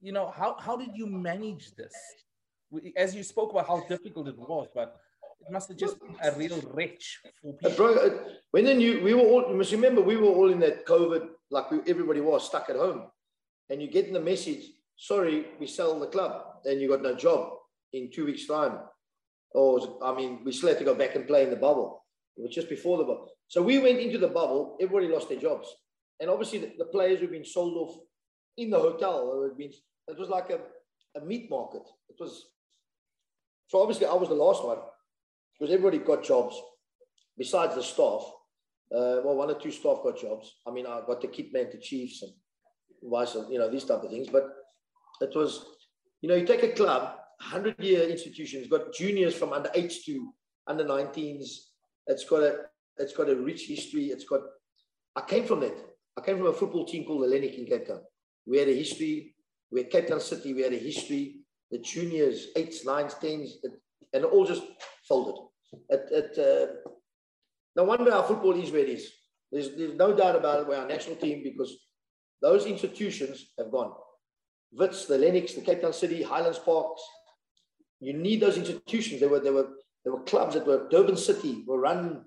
You 0.00 0.12
know, 0.12 0.30
how, 0.30 0.56
how 0.58 0.76
did 0.76 0.90
you 0.94 1.06
manage 1.06 1.74
this? 1.74 1.94
As 2.96 3.14
you 3.14 3.22
spoke 3.22 3.52
about 3.52 3.66
how 3.66 3.84
difficult 3.88 4.28
it 4.28 4.38
was, 4.38 4.68
but 4.74 4.96
it 5.40 5.50
must 5.50 5.68
have 5.68 5.78
just 5.78 6.00
been 6.00 6.14
a 6.22 6.32
real 6.32 6.60
wrench 6.72 7.20
for 7.40 7.50
uh, 7.64 7.68
people. 7.68 7.94
Bro, 7.94 8.20
when 8.50 8.64
then 8.64 8.80
you, 8.80 9.02
we 9.02 9.14
were 9.14 9.22
all, 9.22 9.50
you 9.50 9.56
must 9.56 9.72
remember, 9.72 10.00
we 10.02 10.16
were 10.16 10.28
all 10.28 10.50
in 10.50 10.60
that 10.60 10.86
COVID, 10.86 11.28
like 11.50 11.70
we, 11.70 11.78
everybody 11.86 12.20
was 12.20 12.46
stuck 12.46 12.68
at 12.68 12.76
home 12.76 13.06
and 13.70 13.80
you're 13.80 13.90
getting 13.90 14.12
the 14.12 14.20
message, 14.20 14.64
sorry, 14.96 15.46
we 15.58 15.66
sell 15.66 15.98
the 15.98 16.06
club 16.06 16.44
and 16.64 16.80
you 16.80 16.88
got 16.88 17.02
no 17.02 17.14
job 17.14 17.52
in 17.92 18.10
two 18.12 18.26
weeks' 18.26 18.46
time. 18.46 18.78
Or, 19.52 19.98
I 20.02 20.14
mean, 20.14 20.40
we 20.44 20.52
still 20.52 20.68
had 20.68 20.78
to 20.78 20.84
go 20.84 20.94
back 20.94 21.14
and 21.14 21.26
play 21.26 21.44
in 21.44 21.50
the 21.50 21.56
bubble. 21.56 22.04
It 22.36 22.42
was 22.42 22.54
just 22.54 22.68
before 22.68 22.98
the 22.98 23.04
bubble. 23.04 23.30
So 23.48 23.62
we 23.62 23.78
went 23.78 23.98
into 23.98 24.18
the 24.18 24.28
bubble, 24.28 24.76
everybody 24.80 25.08
lost 25.08 25.30
their 25.30 25.40
jobs. 25.40 25.74
And 26.20 26.28
obviously, 26.28 26.58
the, 26.58 26.72
the 26.78 26.84
players 26.84 27.20
who've 27.20 27.30
been 27.30 27.44
sold 27.44 27.76
off 27.76 27.96
in 28.58 28.70
the 28.70 28.78
hotel, 28.78 29.44
it, 29.44 29.56
been, 29.56 29.72
it 30.08 30.18
was 30.18 30.28
like 30.28 30.50
a, 30.50 30.58
a 31.18 31.24
meat 31.24 31.48
market. 31.48 31.82
It 32.10 32.16
was, 32.18 32.46
so 33.68 33.80
obviously, 33.80 34.06
I 34.06 34.14
was 34.14 34.28
the 34.28 34.34
last 34.34 34.64
one 34.64 34.78
because 35.58 35.72
everybody 35.72 35.98
got 35.98 36.24
jobs 36.24 36.60
besides 37.36 37.74
the 37.74 37.82
staff. 37.82 38.22
Uh, 38.94 39.20
well, 39.22 39.36
one 39.36 39.50
or 39.50 39.58
two 39.58 39.70
staff 39.70 39.98
got 40.02 40.18
jobs. 40.18 40.56
I 40.66 40.70
mean, 40.70 40.86
I 40.86 41.00
got 41.06 41.20
the 41.20 41.28
kit 41.28 41.52
man 41.52 41.70
to 41.70 41.78
Chiefs 41.78 42.22
and 42.22 42.32
vice, 43.02 43.36
you 43.50 43.58
know, 43.58 43.70
these 43.70 43.84
type 43.84 44.02
of 44.02 44.10
things. 44.10 44.28
But 44.28 44.48
it 45.20 45.34
was, 45.34 45.64
you 46.20 46.28
know, 46.28 46.34
you 46.34 46.46
take 46.46 46.62
a 46.62 46.72
club, 46.72 47.02
100 47.40 47.78
year 47.80 48.08
institution, 48.08 48.60
it's 48.60 48.70
got 48.70 48.92
juniors 48.92 49.34
from 49.34 49.52
under 49.52 49.70
eights 49.74 50.04
to 50.06 50.32
under 50.66 50.84
19s. 50.84 51.46
It's 52.06 52.24
got 52.24 52.42
a, 52.42 52.56
it's 52.96 53.14
got 53.14 53.28
a 53.28 53.36
rich 53.36 53.66
history. 53.66 54.06
It's 54.06 54.24
got, 54.24 54.40
I 55.14 55.20
came 55.20 55.44
from 55.44 55.60
that. 55.60 55.76
I 56.16 56.22
came 56.22 56.38
from 56.38 56.46
a 56.46 56.52
football 56.52 56.86
team 56.86 57.04
called 57.04 57.22
the 57.22 57.26
Hellenic 57.26 57.58
in 57.58 57.66
Cape 57.66 57.86
Town. 57.86 58.00
We 58.48 58.58
had 58.58 58.68
a 58.68 58.74
history. 58.74 59.34
We 59.70 59.82
had 59.82 59.90
Cape 59.90 60.08
Town 60.08 60.20
City. 60.20 60.54
We 60.54 60.62
had 60.62 60.72
a 60.72 60.78
history. 60.78 61.40
The 61.70 61.78
juniors, 61.78 62.48
eights, 62.56 62.84
nines, 62.84 63.14
tens, 63.20 63.58
and 64.14 64.24
all 64.24 64.46
just 64.46 64.62
folded. 65.06 65.34
It, 65.90 66.38
uh, 66.38 66.90
no 67.76 67.84
wonder 67.84 68.12
our 68.12 68.24
football 68.24 68.58
is 68.58 68.70
where 68.70 68.80
it 68.80 68.88
is. 68.88 69.12
There's, 69.52 69.76
there's 69.76 69.94
no 69.94 70.16
doubt 70.16 70.36
about 70.36 70.60
it. 70.60 70.68
We're 70.68 70.78
our 70.78 70.88
national 70.88 71.16
team 71.16 71.42
because 71.44 71.76
those 72.40 72.64
institutions 72.64 73.50
have 73.58 73.70
gone. 73.70 73.92
Wits, 74.72 75.04
the 75.06 75.18
Lennox, 75.18 75.54
the 75.54 75.60
Cape 75.60 75.82
Town 75.82 75.92
City, 75.92 76.22
Highlands 76.22 76.58
Parks. 76.58 77.02
You 78.00 78.14
need 78.14 78.40
those 78.40 78.56
institutions. 78.56 79.20
There 79.20 79.28
were 79.28 79.40
there 79.40 79.52
were 79.52 79.68
there 80.04 80.12
were 80.12 80.22
clubs 80.22 80.54
that 80.54 80.66
were 80.66 80.88
Durban 80.88 81.16
City 81.16 81.64
were 81.66 81.80
run 81.80 82.24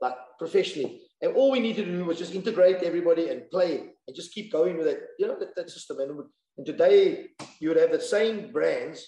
like 0.00 0.14
professionally. 0.38 1.00
And 1.20 1.34
all 1.34 1.50
we 1.50 1.60
needed 1.60 1.86
to 1.86 1.92
do 1.92 2.04
was 2.04 2.18
just 2.18 2.34
integrate 2.34 2.82
everybody 2.82 3.28
and 3.28 3.50
play 3.50 3.91
and 4.06 4.16
just 4.16 4.32
keep 4.32 4.52
going 4.52 4.76
with 4.76 4.86
it. 4.86 5.00
You 5.18 5.28
know, 5.28 5.38
that, 5.38 5.54
that 5.56 5.70
system. 5.70 6.00
And, 6.00 6.20
and 6.58 6.66
today 6.66 7.28
you 7.60 7.68
would 7.68 7.78
have 7.78 7.92
the 7.92 8.00
same 8.00 8.52
brands, 8.52 9.06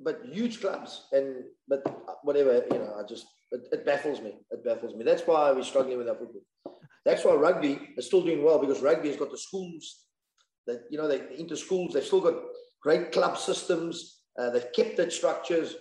but 0.00 0.20
huge 0.32 0.60
clubs. 0.60 1.06
And 1.12 1.44
but 1.66 1.82
whatever, 2.22 2.64
you 2.70 2.78
know, 2.78 2.94
I 2.98 3.06
just 3.06 3.26
it, 3.52 3.68
it 3.72 3.86
baffles 3.86 4.20
me. 4.20 4.34
It 4.50 4.64
baffles 4.64 4.94
me. 4.94 5.04
That's 5.04 5.22
why 5.22 5.52
we're 5.52 5.62
struggling 5.62 5.98
with 5.98 6.08
our 6.08 6.16
football. 6.16 6.42
That's 7.04 7.24
why 7.24 7.34
rugby 7.34 7.94
is 7.96 8.06
still 8.06 8.22
doing 8.22 8.44
well 8.44 8.58
because 8.58 8.82
rugby 8.82 9.08
has 9.08 9.16
got 9.16 9.30
the 9.30 9.38
schools 9.38 10.04
that, 10.66 10.82
you 10.90 10.98
know, 10.98 11.08
they 11.08 11.22
into 11.38 11.56
schools, 11.56 11.94
they've 11.94 12.04
still 12.04 12.20
got 12.20 12.34
great 12.82 13.12
club 13.12 13.38
systems, 13.38 14.20
uh, 14.38 14.50
they've 14.50 14.72
kept 14.74 14.96
their 14.96 15.10
structures. 15.10 15.74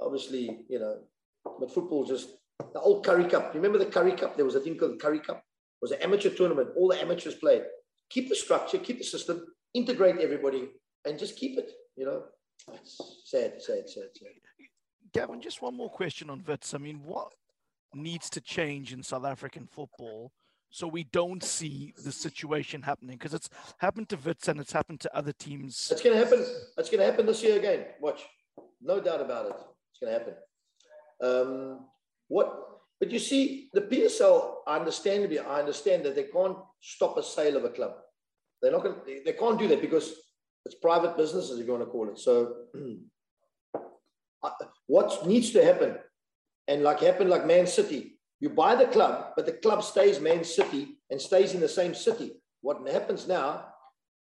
Obviously, 0.00 0.64
you 0.68 0.78
know, 0.78 0.98
but 1.58 1.72
football 1.72 2.04
just 2.04 2.28
the 2.72 2.80
old 2.80 3.04
Currie 3.04 3.24
Cup. 3.24 3.54
Remember 3.54 3.78
the 3.78 3.86
Currie 3.86 4.12
Cup? 4.12 4.36
There 4.36 4.44
was 4.44 4.54
a 4.54 4.60
thing 4.60 4.76
called 4.76 4.92
the 4.92 4.96
Currie 4.96 5.20
Cup. 5.20 5.42
Was 5.80 5.92
an 5.92 6.02
amateur 6.02 6.30
tournament. 6.30 6.70
All 6.76 6.88
the 6.88 7.00
amateurs 7.00 7.34
played. 7.34 7.62
Keep 8.10 8.28
the 8.28 8.34
structure, 8.34 8.78
keep 8.78 8.98
the 8.98 9.04
system, 9.04 9.44
integrate 9.74 10.18
everybody, 10.18 10.68
and 11.04 11.18
just 11.18 11.36
keep 11.36 11.58
it. 11.58 11.70
You 11.96 12.06
know, 12.06 12.22
it's 12.72 13.00
sad, 13.24 13.60
sad, 13.60 13.88
sad, 13.88 14.08
sad. 14.14 14.28
Gavin, 15.12 15.40
just 15.40 15.62
one 15.62 15.76
more 15.76 15.90
question 15.90 16.30
on 16.30 16.42
Wits. 16.46 16.74
I 16.74 16.78
mean, 16.78 17.00
what 17.04 17.32
needs 17.94 18.28
to 18.30 18.40
change 18.40 18.92
in 18.92 19.02
South 19.02 19.24
African 19.24 19.66
football 19.66 20.32
so 20.70 20.86
we 20.86 21.04
don't 21.04 21.42
see 21.42 21.94
the 22.04 22.12
situation 22.12 22.82
happening 22.82 23.16
because 23.16 23.32
it's 23.32 23.48
happened 23.78 24.08
to 24.10 24.16
Wits 24.16 24.48
and 24.48 24.60
it's 24.60 24.72
happened 24.72 25.00
to 25.00 25.16
other 25.16 25.32
teams. 25.32 25.88
It's 25.90 26.02
going 26.02 26.16
to 26.16 26.22
happen. 26.22 26.44
It's 26.76 26.90
going 26.90 27.00
to 27.00 27.06
happen 27.06 27.26
this 27.26 27.42
year 27.42 27.58
again. 27.58 27.86
Watch, 28.00 28.26
no 28.82 29.00
doubt 29.00 29.20
about 29.20 29.46
it. 29.46 29.56
It's 29.90 30.00
going 30.00 30.12
to 30.12 30.18
happen. 30.18 30.34
Um, 31.22 31.86
what? 32.28 32.67
But 33.00 33.10
you 33.10 33.18
see, 33.18 33.68
the 33.72 33.82
PSL, 33.82 34.54
I 34.66 34.76
understand. 34.76 35.38
I 35.38 35.60
understand 35.60 36.04
that 36.04 36.16
they 36.16 36.24
can't 36.24 36.56
stop 36.80 37.16
a 37.16 37.22
sale 37.22 37.56
of 37.56 37.64
a 37.64 37.70
club. 37.70 37.92
They're 38.60 38.72
not 38.72 38.82
going. 38.82 38.96
To, 38.96 39.20
they 39.24 39.32
can't 39.32 39.58
do 39.58 39.68
that 39.68 39.80
because 39.80 40.14
it's 40.64 40.74
private 40.74 41.16
business, 41.16 41.50
as 41.50 41.58
you 41.58 41.66
want 41.66 41.82
to 41.82 41.90
call 41.90 42.08
it. 42.08 42.18
So, 42.18 42.64
what 44.86 45.26
needs 45.26 45.52
to 45.52 45.64
happen, 45.64 45.96
and 46.66 46.82
like 46.82 47.00
happened 47.00 47.30
like 47.30 47.46
Man 47.46 47.66
City, 47.66 48.18
you 48.40 48.50
buy 48.50 48.74
the 48.74 48.86
club, 48.86 49.32
but 49.36 49.46
the 49.46 49.52
club 49.52 49.84
stays 49.84 50.20
Man 50.20 50.42
City 50.42 50.98
and 51.10 51.20
stays 51.20 51.54
in 51.54 51.60
the 51.60 51.68
same 51.68 51.94
city. 51.94 52.32
What 52.62 52.86
happens 52.88 53.28
now, 53.28 53.66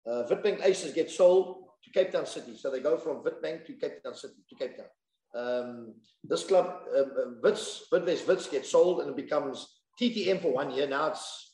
uh, 0.07 0.23
Witbank 0.29 0.63
Aces 0.63 0.93
get 0.93 1.09
sold, 1.09 1.67
to 1.87 1.99
Cape 1.99 2.11
Town 2.11 2.25
City. 2.25 2.57
So 2.57 2.69
they 2.69 2.79
go 2.79 2.97
from 2.97 3.23
Witbank 3.23 3.65
to 3.65 3.73
Cape 3.73 4.03
Town 4.03 4.15
City 4.15 4.35
to 4.49 4.55
Cape 4.55 4.77
Town. 4.77 4.87
Um, 5.37 5.93
this 6.23 6.43
club, 6.45 6.81
uh, 6.95 7.01
uh 7.01 7.29
Wits, 7.43 7.87
Wits 7.91 8.47
gets 8.47 8.71
sold 8.71 9.01
and 9.01 9.11
it 9.11 9.15
becomes 9.15 9.67
TTM 9.99 10.41
for 10.41 10.51
one 10.51 10.71
year. 10.71 10.87
Now 10.87 11.07
it's 11.07 11.53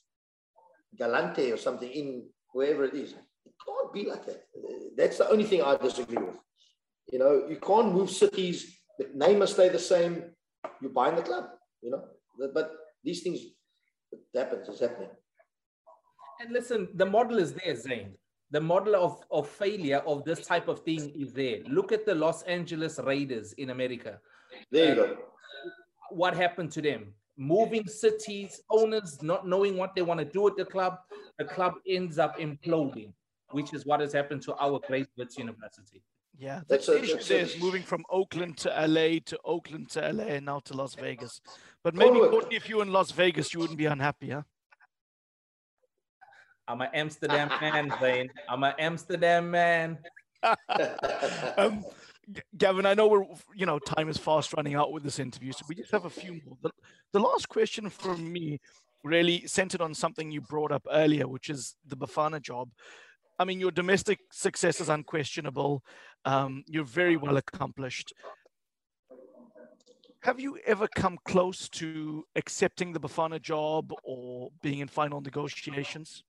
Galante 0.97 1.51
or 1.51 1.57
something 1.57 1.89
in 1.89 2.23
wherever 2.53 2.85
it 2.85 2.93
is. 2.93 3.11
It 3.45 3.53
can't 3.65 3.93
be 3.93 4.05
like 4.09 4.25
that. 4.25 4.43
That's 4.95 5.17
the 5.17 5.29
only 5.29 5.43
thing 5.43 5.61
I 5.61 5.75
disagree 5.75 6.17
with. 6.17 6.39
You 7.11 7.19
know, 7.19 7.45
you 7.49 7.57
can't 7.57 7.93
move 7.93 8.09
cities. 8.09 8.79
The 8.97 9.09
name 9.13 9.39
must 9.39 9.53
stay 9.53 9.69
the 9.69 9.79
same. 9.79 10.23
You're 10.81 10.91
buying 10.91 11.15
the 11.15 11.21
club, 11.21 11.45
you 11.81 11.91
know. 11.91 12.03
But 12.53 12.71
these 13.03 13.21
things, 13.21 13.39
it 14.11 14.19
happens. 14.35 14.69
It's 14.69 14.79
happening. 14.79 15.09
And 16.39 16.51
listen, 16.51 16.87
the 16.95 17.05
model 17.05 17.37
is 17.37 17.53
there, 17.53 17.75
Zane. 17.75 18.15
The 18.53 18.61
model 18.61 18.95
of, 18.95 19.19
of 19.31 19.49
failure 19.49 20.03
of 20.05 20.23
this 20.25 20.45
type 20.45 20.67
of 20.67 20.81
thing 20.81 21.11
is 21.19 21.33
there. 21.33 21.57
Look 21.67 21.91
at 21.91 22.05
the 22.05 22.13
Los 22.13 22.43
Angeles 22.43 22.99
Raiders 22.99 23.53
in 23.53 23.71
America. 23.71 24.19
There 24.71 24.95
you 24.95 25.01
uh, 25.01 25.07
go. 25.07 25.17
What 26.11 26.35
happened 26.35 26.71
to 26.73 26.81
them? 26.83 27.15
Moving 27.35 27.87
cities, 27.87 28.61
owners 28.69 29.23
not 29.23 29.47
knowing 29.47 29.75
what 29.75 29.95
they 29.95 30.03
want 30.03 30.19
to 30.19 30.25
do 30.25 30.47
at 30.47 30.55
the 30.55 30.65
club. 30.65 30.99
The 31.39 31.45
club 31.45 31.73
ends 31.89 32.19
up 32.19 32.37
imploding, 32.37 33.13
which 33.49 33.73
is 33.73 33.87
what 33.87 34.01
has 34.01 34.13
happened 34.13 34.43
to 34.43 34.55
our 34.57 34.79
great 34.85 35.07
Wits 35.17 35.35
University. 35.39 36.03
Yeah, 36.37 36.59
the 36.59 36.75
that's 36.75 36.89
issue 36.89 37.33
is 37.33 37.59
moving 37.59 37.81
from 37.81 38.03
Oakland 38.07 38.57
to 38.59 38.69
LA 38.69 39.17
to 39.25 39.39
Oakland 39.43 39.89
to 39.91 40.11
LA 40.11 40.25
and 40.25 40.45
now 40.45 40.59
to 40.65 40.75
Las 40.75 40.93
Vegas. 40.93 41.41
But 41.83 41.95
maybe, 41.95 42.19
oh, 42.19 42.29
Courtney, 42.29 42.55
if 42.55 42.69
you 42.69 42.77
were 42.77 42.83
in 42.83 42.91
Las 42.91 43.09
Vegas, 43.09 43.51
you 43.51 43.61
wouldn't 43.61 43.79
be 43.79 43.87
unhappy, 43.87 44.29
huh? 44.29 44.43
I'm 46.67 46.81
an 46.81 46.89
Amsterdam 46.93 47.49
man, 47.61 47.93
Zane. 47.99 48.29
I'm 48.49 48.63
an 48.63 48.73
Amsterdam 48.79 49.51
man. 49.51 49.97
um, 51.57 51.83
Gavin, 52.57 52.85
I 52.85 52.93
know 52.93 53.07
we're 53.07 53.25
you 53.55 53.65
know 53.65 53.79
time 53.79 54.09
is 54.09 54.17
fast 54.17 54.53
running 54.53 54.75
out 54.75 54.91
with 54.91 55.03
this 55.03 55.19
interview, 55.19 55.51
so 55.51 55.65
we 55.67 55.75
just 55.75 55.91
have 55.91 56.05
a 56.05 56.09
few 56.09 56.41
more. 56.45 56.57
The, 56.61 56.71
the 57.11 57.19
last 57.19 57.49
question 57.49 57.89
from 57.89 58.31
me 58.31 58.59
really 59.03 59.45
centered 59.47 59.81
on 59.81 59.93
something 59.93 60.31
you 60.31 60.41
brought 60.41 60.71
up 60.71 60.85
earlier, 60.91 61.27
which 61.27 61.49
is 61.49 61.75
the 61.85 61.97
Bafana 61.97 62.41
job. 62.41 62.69
I 63.37 63.45
mean, 63.45 63.59
your 63.59 63.71
domestic 63.71 64.19
success 64.31 64.79
is 64.79 64.89
unquestionable. 64.89 65.83
Um, 66.23 66.63
you're 66.67 66.85
very 66.85 67.17
well 67.17 67.37
accomplished. 67.37 68.13
Have 70.21 70.39
you 70.39 70.57
ever 70.65 70.87
come 70.87 71.17
close 71.25 71.67
to 71.69 72.23
accepting 72.37 72.93
the 72.93 72.99
Bafana 72.99 73.41
job 73.41 73.91
or 74.03 74.51
being 74.61 74.79
in 74.79 74.87
final 74.87 75.19
negotiations? 75.19 76.23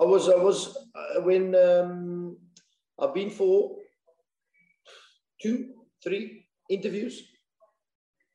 I 0.00 0.04
was, 0.04 0.28
I 0.28 0.36
was, 0.36 0.76
uh, 0.94 1.22
when 1.22 1.54
um, 1.54 2.36
I've 2.98 3.14
been 3.14 3.30
for 3.30 3.76
two, 5.40 5.70
three 6.02 6.46
interviews. 6.68 7.22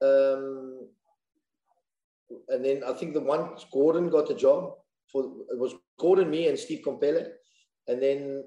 Um, 0.01 0.87
and 2.47 2.63
then 2.63 2.83
I 2.87 2.93
think 2.93 3.13
the 3.13 3.19
one, 3.19 3.55
Gordon 3.73 4.09
got 4.09 4.27
the 4.27 4.35
job 4.35 4.75
for, 5.11 5.23
it 5.51 5.59
was 5.59 5.73
Gordon, 5.99 6.29
me, 6.29 6.47
and 6.47 6.57
Steve 6.57 6.83
Komphela. 6.85 7.27
And 7.87 8.01
then 8.01 8.43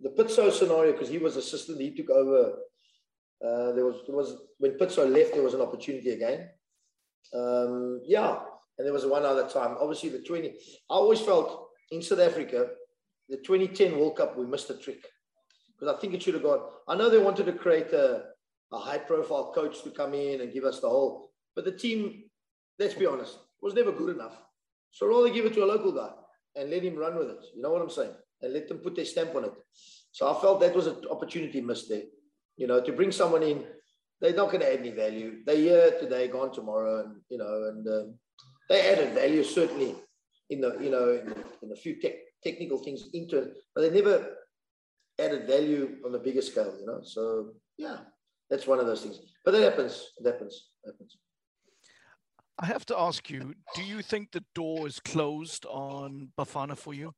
the 0.00 0.10
Pitso 0.10 0.52
scenario, 0.52 0.92
because 0.92 1.08
he 1.08 1.18
was 1.18 1.36
assistant, 1.36 1.80
he 1.80 1.94
took 1.94 2.10
over. 2.10 2.58
Uh, 3.44 3.72
there 3.72 3.86
was, 3.86 4.02
there 4.06 4.16
was 4.16 4.36
when 4.58 4.72
Pitso 4.72 5.10
left, 5.10 5.32
there 5.32 5.42
was 5.42 5.54
an 5.54 5.62
opportunity 5.62 6.10
again. 6.10 6.48
Um, 7.34 8.00
yeah, 8.04 8.38
and 8.78 8.86
there 8.86 8.92
was 8.92 9.06
one 9.06 9.24
other 9.24 9.48
time. 9.48 9.76
Obviously, 9.80 10.10
the 10.10 10.20
20. 10.20 10.48
I 10.48 10.52
always 10.90 11.20
felt 11.20 11.61
in 11.92 12.00
South 12.00 12.20
Africa, 12.20 12.68
the 13.28 13.36
2010 13.36 13.98
World 13.98 14.16
Cup, 14.16 14.36
we 14.36 14.46
missed 14.46 14.70
a 14.70 14.74
trick 14.74 15.04
because 15.78 15.94
I 15.94 16.00
think 16.00 16.14
it 16.14 16.22
should 16.22 16.34
have 16.34 16.42
gone. 16.42 16.60
I 16.88 16.96
know 16.96 17.10
they 17.10 17.18
wanted 17.18 17.46
to 17.46 17.52
create 17.52 17.92
a, 17.92 18.24
a 18.72 18.78
high 18.78 18.98
profile 18.98 19.52
coach 19.54 19.82
to 19.82 19.90
come 19.90 20.14
in 20.14 20.40
and 20.40 20.52
give 20.52 20.64
us 20.64 20.80
the 20.80 20.88
whole, 20.88 21.30
but 21.54 21.66
the 21.66 21.72
team, 21.72 22.24
let's 22.78 22.94
be 22.94 23.06
honest, 23.06 23.38
was 23.60 23.74
never 23.74 23.92
good 23.92 24.16
enough. 24.16 24.36
So 24.90 25.06
rather 25.06 25.28
give 25.28 25.44
it 25.44 25.52
to 25.54 25.64
a 25.64 25.66
local 25.66 25.92
guy 25.92 26.10
and 26.56 26.70
let 26.70 26.82
him 26.82 26.96
run 26.96 27.16
with 27.16 27.28
it. 27.28 27.44
You 27.54 27.62
know 27.62 27.70
what 27.70 27.82
I'm 27.82 27.90
saying? 27.90 28.14
And 28.40 28.54
let 28.54 28.68
them 28.68 28.78
put 28.78 28.96
their 28.96 29.04
stamp 29.04 29.34
on 29.34 29.44
it. 29.44 29.52
So 30.12 30.30
I 30.30 30.40
felt 30.40 30.60
that 30.60 30.74
was 30.74 30.86
an 30.86 30.96
opportunity 31.10 31.60
missed 31.60 31.90
there. 31.90 32.02
You 32.56 32.66
know, 32.66 32.82
to 32.82 32.92
bring 32.92 33.12
someone 33.12 33.42
in, 33.42 33.64
they're 34.20 34.34
not 34.34 34.48
going 34.50 34.60
to 34.60 34.72
add 34.72 34.80
any 34.80 34.90
value. 34.90 35.42
They're 35.44 35.56
here 35.56 35.98
today, 36.00 36.28
gone 36.28 36.52
tomorrow, 36.52 37.04
and 37.04 37.16
you 37.28 37.38
know, 37.38 37.68
and 37.68 37.86
um, 37.86 38.14
they 38.68 38.92
added 38.92 39.14
value 39.14 39.44
certainly 39.44 39.94
in 40.52 40.60
the 40.60 40.76
you 40.80 40.90
know 40.90 41.10
in, 41.10 41.34
in 41.62 41.72
a 41.72 41.76
few 41.76 42.00
tech, 42.00 42.14
technical 42.44 42.78
things 42.78 43.08
into 43.12 43.38
it, 43.38 43.54
but 43.74 43.82
they 43.82 43.90
never 43.90 44.36
added 45.18 45.46
value 45.46 45.96
on 46.04 46.14
a 46.14 46.18
bigger 46.18 46.42
scale. 46.42 46.74
You 46.78 46.86
know, 46.86 47.00
so 47.02 47.52
yeah, 47.78 47.98
that's 48.50 48.66
one 48.66 48.78
of 48.78 48.86
those 48.86 49.02
things. 49.02 49.20
But 49.44 49.52
that 49.52 49.62
happens. 49.62 50.12
It 50.18 50.26
happens. 50.26 50.70
It 50.84 50.90
happens. 50.92 51.16
I 52.58 52.66
have 52.66 52.84
to 52.86 52.98
ask 52.98 53.30
you: 53.30 53.54
Do 53.74 53.82
you 53.82 54.02
think 54.02 54.30
the 54.30 54.44
door 54.54 54.86
is 54.86 55.00
closed 55.00 55.66
on 55.66 56.28
Bafana 56.38 56.76
for 56.76 56.94
you? 56.94 57.14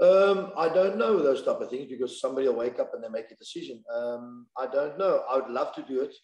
Um, 0.00 0.52
I 0.56 0.70
don't 0.70 0.96
know 0.96 1.22
those 1.22 1.42
type 1.42 1.60
of 1.60 1.68
things 1.68 1.86
because 1.90 2.22
somebody 2.22 2.48
will 2.48 2.56
wake 2.56 2.80
up 2.80 2.94
and 2.94 3.04
they 3.04 3.08
make 3.10 3.30
a 3.30 3.36
decision. 3.36 3.84
Um, 3.94 4.46
I 4.56 4.66
don't 4.66 4.96
know. 4.96 5.24
I 5.28 5.36
would 5.36 5.50
love 5.50 5.74
to 5.74 5.82
do 5.82 6.00
it. 6.00 6.14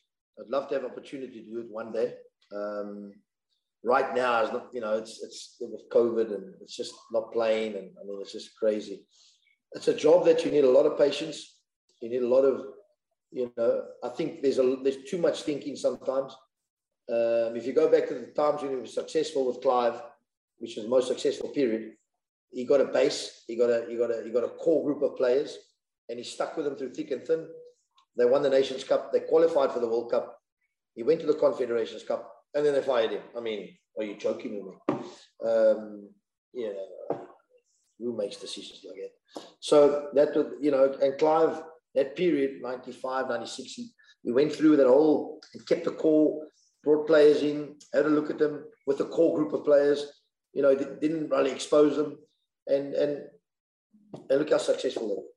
I'd 0.41 0.49
love 0.49 0.69
to 0.69 0.75
have 0.77 0.85
opportunity 0.85 1.45
to 1.45 1.51
do 1.51 1.59
it 1.59 1.67
one 1.71 1.93
day. 1.93 2.15
Um, 2.55 3.13
right 3.87 4.15
now 4.17 4.43
is 4.43 4.53
not, 4.53 4.67
you 4.73 4.81
know, 4.81 4.95
it's 4.99 5.23
it's 5.23 5.57
with 5.61 5.89
COVID 5.91 6.35
and 6.35 6.55
it's 6.61 6.77
just 6.77 6.93
not 7.13 7.33
playing, 7.33 7.77
and 7.77 7.91
I 7.99 8.05
mean, 8.05 8.19
it's 8.21 8.33
just 8.33 8.59
crazy. 8.59 9.07
It's 9.73 9.89
a 9.89 9.95
job 9.95 10.25
that 10.27 10.45
you 10.45 10.51
need 10.51 10.65
a 10.65 10.71
lot 10.79 10.87
of 10.87 10.99
patience. 10.99 11.39
You 12.03 12.11
need 12.11 12.23
a 12.23 12.29
lot 12.29 12.45
of, 12.45 12.65
you 13.31 13.53
know, 13.57 13.85
I 14.03 14.09
think 14.09 14.43
there's 14.43 14.59
a 14.59 14.77
there's 14.83 15.05
too 15.09 15.19
much 15.19 15.43
thinking 15.43 15.77
sometimes. 15.77 16.37
Um, 17.09 17.55
if 17.55 17.65
you 17.65 17.73
go 17.73 17.89
back 17.89 18.09
to 18.09 18.15
the 18.15 18.27
times 18.43 18.63
when 18.63 18.73
he 18.73 18.77
was 18.77 18.93
successful 18.93 19.47
with 19.47 19.63
Clive, 19.63 20.03
which 20.59 20.75
was 20.75 20.85
the 20.85 20.91
most 20.91 21.07
successful 21.07 21.51
period, 21.51 21.93
he 22.51 22.65
got 22.65 22.81
a 22.81 22.87
base, 22.87 23.45
he 23.47 23.57
got 23.57 23.71
a 23.71 23.87
he 23.89 23.97
got 23.97 24.11
a 24.11 24.23
he 24.25 24.31
got 24.31 24.45
a 24.45 24.57
core 24.65 24.85
group 24.85 25.03
of 25.03 25.17
players, 25.17 25.59
and 26.09 26.19
he 26.19 26.25
stuck 26.25 26.57
with 26.57 26.67
them 26.67 26.77
through 26.77 26.93
thick 26.93 27.13
and 27.13 27.25
thin. 27.25 27.47
They 28.19 28.25
won 28.25 28.43
the 28.43 28.51
Nations 28.51 28.83
Cup. 28.83 29.13
They 29.13 29.21
qualified 29.21 29.71
for 29.71 29.79
the 29.79 29.89
World 29.89 30.11
Cup. 30.11 30.41
He 30.95 31.05
went 31.05 31.21
to 31.21 31.27
the 31.27 31.35
Confederations 31.35 32.03
Cup 32.03 32.36
and 32.57 32.65
then 32.65 32.73
they 32.73 32.81
fired 32.81 33.11
him. 33.11 33.21
I 33.37 33.41
mean, 33.41 33.77
are 33.99 34.05
you 34.05 34.17
joking 34.17 34.57
with 34.57 34.75
me? 34.75 35.07
Um, 35.47 36.09
yeah, 36.55 36.71
who 37.99 38.17
makes 38.17 38.37
decisions 38.37 38.81
like 38.89 38.97
that? 38.97 39.43
So 39.61 40.09
that 40.15 40.35
was, 40.35 40.47
you 40.61 40.71
know, 40.71 40.97
and 41.03 41.19
Clive, 41.19 41.63
that 41.95 42.17
period, 42.17 42.63
95, 42.63 43.29
96, 43.29 43.73
he, 43.73 43.91
he 44.23 44.33
went 44.33 44.53
through 44.53 44.77
that 44.79 44.87
whole 44.87 45.41
and 45.53 45.67
kept 45.67 45.85
the 45.85 45.91
core, 45.91 46.47
brought 46.83 47.07
players 47.07 47.43
in, 47.43 47.77
had 47.93 48.07
a 48.07 48.09
look 48.09 48.31
at 48.31 48.39
them 48.39 48.65
with 48.87 49.01
a 49.01 49.05
core 49.05 49.37
group 49.37 49.53
of 49.53 49.65
players, 49.65 50.07
you 50.55 50.63
know, 50.63 50.75
didn't 50.75 51.29
really 51.29 51.53
expose 51.53 51.97
them. 51.97 52.17
And, 52.69 52.95
and, 52.95 53.25
and 54.31 54.39
look 54.39 54.51
how 54.51 54.59
successful 54.59 55.09
they 55.09 55.15
were 55.15 55.37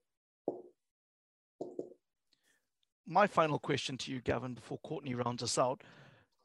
my 3.09 3.25
final 3.25 3.57
question 3.57 3.97
to 3.97 4.11
you, 4.11 4.21
Gavin, 4.21 4.53
before 4.53 4.77
Courtney 4.77 5.15
rounds 5.15 5.41
us 5.41 5.57
out. 5.57 5.81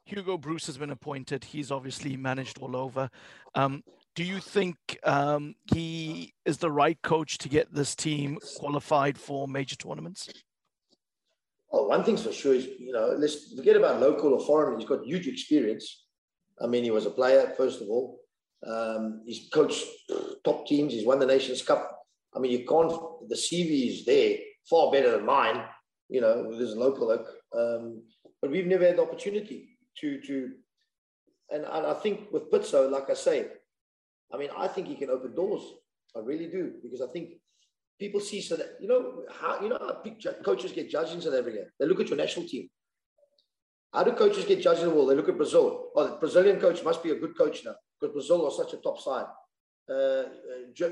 Hugo 0.04 0.36
Broos 0.36 0.66
has 0.66 0.76
been 0.76 0.90
appointed. 0.90 1.44
He's 1.44 1.70
obviously 1.70 2.16
managed 2.16 2.58
all 2.58 2.76
over. 2.76 3.10
Um, 3.54 3.82
do 4.14 4.22
you 4.22 4.38
think 4.38 4.76
um, 5.02 5.54
he 5.72 6.34
is 6.44 6.58
the 6.58 6.70
right 6.70 7.00
coach 7.02 7.38
to 7.38 7.48
get 7.48 7.74
this 7.74 7.94
team 7.94 8.38
qualified 8.58 9.18
for 9.18 9.48
major 9.48 9.76
tournaments? 9.76 10.28
Well, 11.72 11.88
one 11.88 12.04
thing's 12.04 12.22
for 12.22 12.32
sure 12.32 12.54
is, 12.54 12.66
you 12.78 12.92
know, 12.92 13.14
let's 13.18 13.54
forget 13.56 13.76
about 13.76 14.00
local 14.00 14.34
or 14.34 14.46
foreign. 14.46 14.78
He's 14.78 14.88
got 14.88 15.04
huge 15.04 15.26
experience. 15.26 16.04
I 16.62 16.66
mean, 16.66 16.84
he 16.84 16.90
was 16.90 17.06
a 17.06 17.10
player, 17.10 17.52
first 17.56 17.80
of 17.80 17.88
all. 17.88 18.20
Um, 18.64 19.22
he's 19.26 19.48
coached 19.52 19.84
top 20.44 20.66
teams. 20.66 20.92
He's 20.92 21.06
won 21.06 21.18
the 21.18 21.26
Nations 21.26 21.62
Cup. 21.62 21.98
I 22.36 22.38
mean, 22.38 22.52
you 22.52 22.66
can't, 22.66 22.92
the 23.28 23.34
CV 23.34 23.88
is 23.88 24.04
there, 24.04 24.36
far 24.68 24.92
better 24.92 25.12
than 25.12 25.26
mine, 25.26 25.64
you 26.08 26.20
know, 26.20 26.44
with 26.48 26.60
his 26.60 26.76
local. 26.76 27.08
Look. 27.08 27.26
Um, 27.56 28.02
but 28.40 28.50
we've 28.50 28.66
never 28.66 28.86
had 28.86 28.98
the 28.98 29.02
opportunity 29.02 29.73
to 30.00 30.20
to 30.22 30.52
and, 31.50 31.64
and 31.64 31.86
I 31.86 31.94
think 31.94 32.32
with 32.32 32.50
Pitso, 32.50 32.90
like 32.90 33.10
I 33.10 33.14
say, 33.14 33.46
I 34.32 34.38
mean, 34.38 34.50
I 34.56 34.66
think 34.66 34.88
he 34.88 34.96
can 34.96 35.10
open 35.10 35.34
doors. 35.34 35.62
I 36.16 36.20
really 36.20 36.46
do 36.46 36.72
because 36.82 37.00
I 37.00 37.06
think 37.12 37.30
people 37.98 38.20
see 38.20 38.40
so 38.40 38.56
that 38.56 38.76
you 38.80 38.88
know 38.88 39.22
how 39.40 39.60
you 39.60 39.68
know 39.68 39.78
how 39.78 40.02
coaches 40.42 40.72
get 40.72 40.90
judged 40.90 41.12
in 41.12 41.20
South 41.20 41.34
Africa. 41.34 41.64
They 41.78 41.86
look 41.86 42.00
at 42.00 42.08
your 42.08 42.16
national 42.16 42.46
team. 42.46 42.68
How 43.92 44.02
do 44.02 44.12
coaches 44.12 44.44
get 44.44 44.60
judged 44.60 44.80
in 44.80 44.88
the 44.88 44.94
world? 44.94 45.10
They 45.10 45.14
look 45.14 45.28
at 45.28 45.36
Brazil. 45.36 45.90
Oh, 45.94 46.04
the 46.04 46.16
Brazilian 46.16 46.60
coach 46.60 46.82
must 46.82 47.02
be 47.02 47.10
a 47.10 47.14
good 47.16 47.36
coach 47.38 47.64
now 47.64 47.74
because 48.00 48.12
Brazil 48.12 48.44
are 48.44 48.50
such 48.50 48.72
a 48.74 48.78
top 48.78 49.00
side. 49.00 49.26
Uh, 49.88 50.24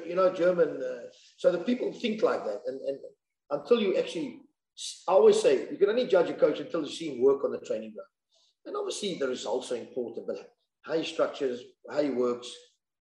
you 0.06 0.14
know, 0.14 0.32
German. 0.32 0.80
Uh, 0.82 1.08
so 1.36 1.50
the 1.50 1.58
people 1.58 1.92
think 1.92 2.22
like 2.22 2.44
that, 2.44 2.60
and, 2.66 2.80
and 2.82 2.98
until 3.50 3.80
you 3.80 3.96
actually, 3.96 4.40
I 5.08 5.12
always 5.12 5.40
say 5.40 5.68
you 5.70 5.78
can 5.78 5.88
only 5.88 6.06
judge 6.06 6.30
a 6.30 6.34
coach 6.34 6.60
until 6.60 6.82
you 6.82 6.90
see 6.90 7.14
him 7.14 7.22
work 7.22 7.44
on 7.44 7.52
the 7.52 7.58
training 7.58 7.94
ground. 7.94 8.08
And 8.66 8.76
obviously 8.76 9.14
the 9.14 9.28
results 9.28 9.72
are 9.72 9.76
important, 9.76 10.26
but 10.26 10.52
how 10.82 10.94
he 10.94 11.04
structures, 11.04 11.60
how 11.90 12.02
he 12.02 12.10
works, 12.10 12.48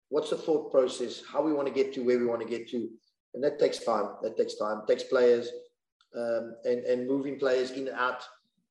what's 0.09 0.29
the 0.29 0.37
thought 0.37 0.71
process, 0.71 1.23
how 1.31 1.41
we 1.41 1.53
want 1.53 1.67
to 1.67 1.73
get 1.73 1.93
to 1.93 2.01
where 2.01 2.19
we 2.19 2.25
want 2.25 2.41
to 2.41 2.47
get 2.47 2.69
to. 2.69 2.89
and 3.33 3.43
that 3.43 3.59
takes 3.59 3.79
time. 3.79 4.07
That 4.23 4.37
takes 4.37 4.55
time. 4.55 4.81
Takes 4.87 5.03
players 5.03 5.49
um, 6.15 6.55
and 6.63 6.79
and 6.85 7.07
moving 7.07 7.37
players 7.37 7.71
in 7.71 7.87
and 7.87 7.97
out 7.97 8.23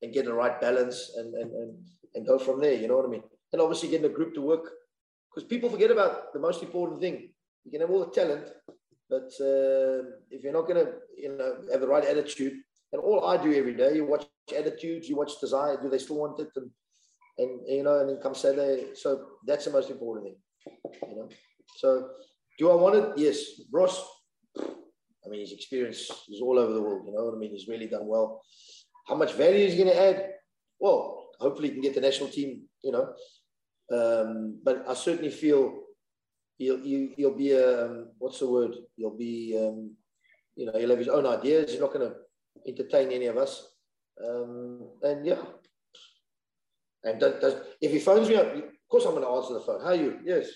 and 0.02 0.12
get 0.12 0.24
the 0.24 0.32
right 0.32 0.60
balance 0.60 1.12
and 1.16 1.34
and 1.34 1.50
and, 1.52 1.78
and 2.14 2.26
go 2.26 2.38
from 2.38 2.60
there. 2.60 2.74
You 2.74 2.88
know 2.88 2.96
what 2.96 3.06
I 3.06 3.10
mean? 3.10 3.22
And 3.52 3.60
obviously 3.60 3.90
getting 3.90 4.10
a 4.10 4.14
group 4.18 4.34
to 4.34 4.40
work 4.40 4.66
because 5.28 5.48
people 5.48 5.68
forget 5.68 5.90
about 5.90 6.32
the 6.32 6.40
most 6.40 6.62
important 6.62 7.00
thing. 7.00 7.30
You 7.64 7.70
can 7.70 7.80
have 7.80 7.90
all 7.90 8.04
the 8.04 8.10
talent, 8.12 8.46
but 9.10 9.30
uh, 9.40 10.08
if 10.30 10.42
you're 10.42 10.52
not 10.52 10.68
going 10.68 10.84
to, 10.84 10.92
you 11.16 11.36
know, 11.36 11.56
have 11.70 11.80
the 11.80 11.88
right 11.88 12.04
attitude, 12.04 12.54
and 12.96 13.04
all 13.04 13.26
I 13.26 13.36
do 13.42 13.52
every 13.52 13.74
day, 13.74 13.96
you 13.96 14.06
watch 14.06 14.24
attitudes, 14.56 15.08
you 15.08 15.16
watch 15.16 15.38
desire. 15.38 15.78
Do 15.80 15.90
they 15.90 15.98
still 15.98 16.16
want 16.16 16.40
it? 16.40 16.48
And 16.56 16.70
and 17.38 17.60
you 17.68 17.82
know, 17.82 18.00
and 18.00 18.08
then 18.08 18.16
come 18.22 18.34
Saturday. 18.34 18.94
So 18.94 19.08
that's 19.46 19.66
the 19.66 19.70
most 19.70 19.90
important 19.90 20.26
thing. 20.26 20.36
You 21.10 21.16
know. 21.16 21.28
So 21.76 22.08
do 22.58 22.70
I 22.70 22.74
want 22.74 22.96
it? 22.96 23.12
Yes. 23.16 23.38
Ross, 23.70 24.02
I 24.58 25.28
mean, 25.28 25.40
his 25.40 25.52
experience 25.52 26.10
is 26.28 26.40
all 26.40 26.58
over 26.58 26.72
the 26.72 26.80
world. 26.80 27.02
You 27.06 27.12
know 27.12 27.24
what 27.26 27.34
I 27.34 27.38
mean? 27.38 27.50
He's 27.50 27.68
really 27.68 27.86
done 27.86 28.06
well. 28.06 28.40
How 29.06 29.14
much 29.14 29.34
value 29.34 29.66
is 29.66 29.74
he 29.74 29.84
going 29.84 29.94
to 29.94 30.02
add? 30.02 30.30
Well, 30.80 31.28
hopefully 31.38 31.68
he 31.68 31.74
can 31.74 31.82
get 31.82 31.94
the 31.94 32.00
national 32.00 32.30
team. 32.30 32.62
You 32.82 32.92
know, 32.92 33.06
um, 33.92 34.58
but 34.64 34.86
I 34.88 34.94
certainly 34.94 35.30
feel 35.30 35.80
he'll, 36.56 36.80
he'll 37.16 37.36
be 37.36 37.50
a 37.50 37.84
um, 37.84 38.08
what's 38.18 38.38
the 38.38 38.48
word? 38.48 38.74
He'll 38.96 39.18
be 39.18 39.54
um, 39.60 39.94
you 40.54 40.64
know 40.64 40.78
he'll 40.78 40.90
have 40.90 40.98
his 40.98 41.08
own 41.08 41.26
ideas. 41.26 41.72
He's 41.72 41.80
not 41.80 41.92
going 41.92 42.08
to 42.08 42.16
entertain 42.66 43.10
any 43.12 43.26
of 43.26 43.36
us. 43.36 43.72
Um, 44.24 44.88
and 45.02 45.26
yeah, 45.26 45.42
and 47.04 47.20
does, 47.20 47.40
does, 47.40 47.54
if 47.80 47.92
he 47.92 47.98
phones 47.98 48.28
me 48.28 48.36
up, 48.36 48.54
of 48.54 48.62
course 48.90 49.04
I'm 49.04 49.12
going 49.12 49.22
to 49.22 49.28
answer 49.30 49.54
the 49.54 49.60
phone. 49.60 49.80
How 49.80 49.88
are 49.88 49.94
you? 49.94 50.18
Yes. 50.24 50.48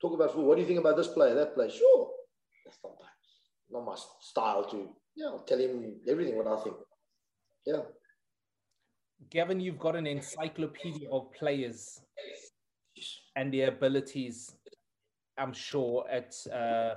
Talk 0.00 0.12
about 0.12 0.28
football. 0.28 0.48
What 0.48 0.56
do 0.56 0.60
you 0.60 0.66
think 0.68 0.80
about 0.80 0.96
this 0.96 1.08
player, 1.08 1.34
that 1.34 1.54
player? 1.54 1.70
Sure. 1.70 2.10
That's 2.64 2.78
not 2.84 2.92
my, 3.00 3.78
not 3.78 3.86
my 3.86 3.96
style 4.20 4.64
to, 4.70 4.90
yeah, 5.16 5.26
I'll 5.28 5.44
tell 5.44 5.58
him 5.58 5.96
everything 6.06 6.36
what 6.36 6.46
I 6.46 6.62
think. 6.62 6.76
Yeah. 7.64 7.82
Gavin, 9.30 9.58
you've 9.58 9.78
got 9.78 9.96
an 9.96 10.06
encyclopedia 10.06 11.08
of 11.10 11.32
players 11.32 12.02
and 13.34 13.52
their 13.52 13.68
abilities, 13.68 14.54
I'm 15.38 15.54
sure, 15.54 16.06
at 16.10 16.34
uh, 16.52 16.96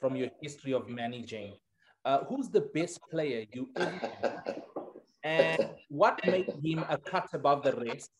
from 0.00 0.16
your 0.16 0.28
history 0.42 0.72
of 0.72 0.88
managing. 0.88 1.54
Uh, 2.04 2.24
who's 2.24 2.48
the 2.48 2.62
best 2.62 2.98
player 3.10 3.44
you 3.52 3.68
and 5.22 5.68
what 5.88 6.18
made 6.26 6.50
him 6.64 6.84
a 6.88 6.96
cut 6.96 7.28
above 7.34 7.62
the 7.62 7.72
rest 7.72 8.10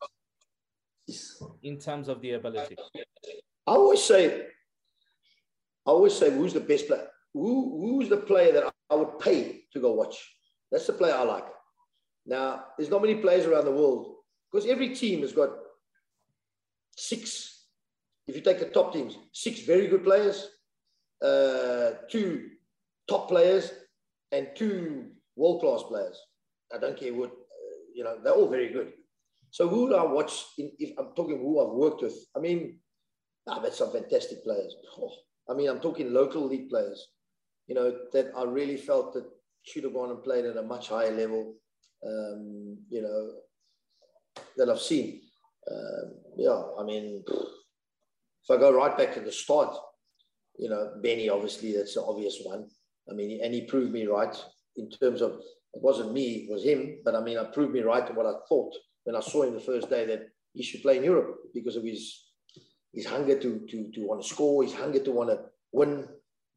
in 1.62 1.78
terms 1.78 2.08
of 2.08 2.20
the 2.20 2.32
ability? 2.32 2.76
I 3.66 3.72
always 3.72 4.02
say, 4.02 4.42
I 5.86 5.90
always 5.90 6.14
say, 6.14 6.30
who's 6.30 6.52
the 6.52 6.60
best 6.60 6.88
player? 6.88 7.08
Who, 7.32 7.80
who's 7.80 8.08
the 8.08 8.18
player 8.18 8.52
that 8.52 8.72
I 8.90 8.94
would 8.94 9.18
pay 9.18 9.62
to 9.72 9.80
go 9.80 9.92
watch? 9.92 10.16
That's 10.70 10.86
the 10.86 10.92
player 10.92 11.14
I 11.14 11.22
like. 11.22 11.46
Now, 12.26 12.64
there's 12.76 12.90
not 12.90 13.00
many 13.00 13.14
players 13.14 13.46
around 13.46 13.64
the 13.64 13.72
world 13.72 14.14
because 14.50 14.68
every 14.68 14.90
team 14.90 15.22
has 15.22 15.32
got 15.32 15.50
six. 16.96 17.64
If 18.28 18.36
you 18.36 18.42
take 18.42 18.58
the 18.58 18.66
top 18.66 18.92
teams, 18.92 19.16
six 19.32 19.60
very 19.60 19.86
good 19.86 20.04
players, 20.04 20.48
uh, 21.24 21.92
two 22.10 22.49
top 23.10 23.28
players, 23.28 23.72
and 24.32 24.48
two 24.54 25.10
world 25.36 25.60
class 25.60 25.82
players. 25.82 26.18
I 26.74 26.78
don't 26.78 26.98
care 26.98 27.12
what, 27.12 27.30
uh, 27.30 27.78
you 27.94 28.04
know, 28.04 28.16
they're 28.22 28.32
all 28.32 28.48
very 28.48 28.72
good. 28.72 28.92
So 29.50 29.68
who 29.68 29.94
I 29.94 30.04
watch? 30.04 30.32
In, 30.58 30.70
if 30.78 30.96
I'm 30.98 31.12
talking 31.16 31.38
who 31.38 31.60
I've 31.60 31.74
worked 31.74 32.02
with, 32.02 32.14
I 32.36 32.40
mean, 32.40 32.78
I've 33.48 33.64
had 33.64 33.74
some 33.74 33.90
fantastic 33.92 34.44
players. 34.44 34.74
Oh, 34.98 35.10
I 35.48 35.54
mean, 35.54 35.68
I'm 35.68 35.80
talking 35.80 36.12
local 36.12 36.46
league 36.46 36.70
players, 36.70 37.08
you 37.66 37.74
know, 37.74 37.92
that 38.12 38.30
I 38.36 38.44
really 38.44 38.76
felt 38.76 39.12
that 39.14 39.26
should 39.62 39.84
have 39.84 39.94
gone 39.94 40.10
and 40.10 40.22
played 40.22 40.44
at 40.44 40.56
a 40.56 40.62
much 40.62 40.88
higher 40.88 41.10
level, 41.10 41.56
um, 42.06 42.78
you 42.88 43.02
know, 43.02 43.32
that 44.56 44.70
I've 44.70 44.80
seen. 44.80 45.20
Um, 45.70 46.14
yeah, 46.36 46.62
I 46.78 46.84
mean, 46.84 47.24
if 47.28 48.50
I 48.50 48.56
go 48.56 48.72
right 48.72 48.96
back 48.96 49.14
to 49.14 49.20
the 49.20 49.32
start, 49.32 49.76
you 50.58 50.68
know, 50.70 50.92
Benny, 51.02 51.28
obviously, 51.28 51.72
that's 51.72 51.94
the 51.94 52.02
obvious 52.02 52.38
one. 52.44 52.68
I 53.10 53.14
mean, 53.14 53.40
and 53.42 53.52
he 53.52 53.62
proved 53.62 53.92
me 53.92 54.06
right 54.06 54.36
in 54.76 54.90
terms 54.90 55.20
of 55.20 55.32
it 55.72 55.82
wasn't 55.82 56.12
me, 56.12 56.46
it 56.46 56.50
was 56.50 56.64
him. 56.64 56.98
But 57.04 57.14
I 57.14 57.20
mean, 57.20 57.38
I 57.38 57.44
proved 57.44 57.72
me 57.72 57.80
right 57.80 58.08
in 58.08 58.16
what 58.16 58.26
I 58.26 58.34
thought 58.48 58.74
when 59.04 59.16
I 59.16 59.20
saw 59.20 59.42
him 59.42 59.54
the 59.54 59.60
first 59.60 59.90
day 59.90 60.06
that 60.06 60.28
he 60.52 60.62
should 60.62 60.82
play 60.82 60.96
in 60.96 61.04
Europe 61.04 61.38
because 61.54 61.76
of 61.76 61.84
his 61.84 62.26
his 62.92 63.06
hunger 63.06 63.38
to 63.38 63.66
to 63.70 63.90
to 63.92 64.06
want 64.06 64.22
to 64.22 64.28
score, 64.28 64.62
his 64.62 64.74
hunger 64.74 65.00
to 65.00 65.12
want 65.12 65.30
to 65.30 65.40
win. 65.72 66.06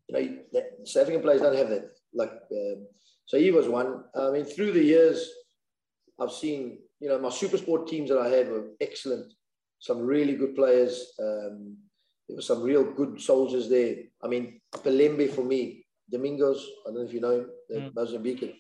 You 0.10 0.14
know, 0.14 0.38
that, 0.54 0.88
South 0.88 1.04
African 1.04 1.22
players 1.22 1.42
don't 1.42 1.56
have 1.56 1.70
that. 1.70 1.92
Like, 2.14 2.32
um, 2.52 2.88
so 3.26 3.38
he 3.38 3.52
was 3.52 3.68
one. 3.68 4.04
I 4.16 4.32
mean, 4.32 4.46
through 4.46 4.74
the 4.74 4.84
years, 4.84 5.30
I've 6.20 6.32
seen 6.32 6.80
you 7.00 7.10
know 7.10 7.20
my 7.20 7.30
super 7.30 7.58
sport 7.58 7.88
teams 7.88 8.10
that 8.10 8.20
I 8.20 8.30
had 8.30 8.50
were 8.50 8.72
excellent. 8.82 9.34
Some 9.80 10.00
really 10.00 10.36
good 10.36 10.56
players. 10.56 11.14
Um, 11.20 11.78
there 12.28 12.38
were 12.38 12.42
some 12.42 12.64
real 12.64 12.84
good 12.84 13.22
soldiers 13.22 13.70
there. 13.70 13.96
I 14.24 14.28
mean, 14.28 14.62
Pelembe 14.74 15.30
for 15.30 15.44
me, 15.44 15.83
Domingos. 16.12 16.68
I 16.86 16.90
don't 16.90 16.96
know 16.96 17.08
if 17.08 17.14
you 17.14 17.22
know 17.22 17.40
him, 17.40 17.50
the 17.70 17.76
mm. 17.76 17.94
Mozambican. 17.94 18.54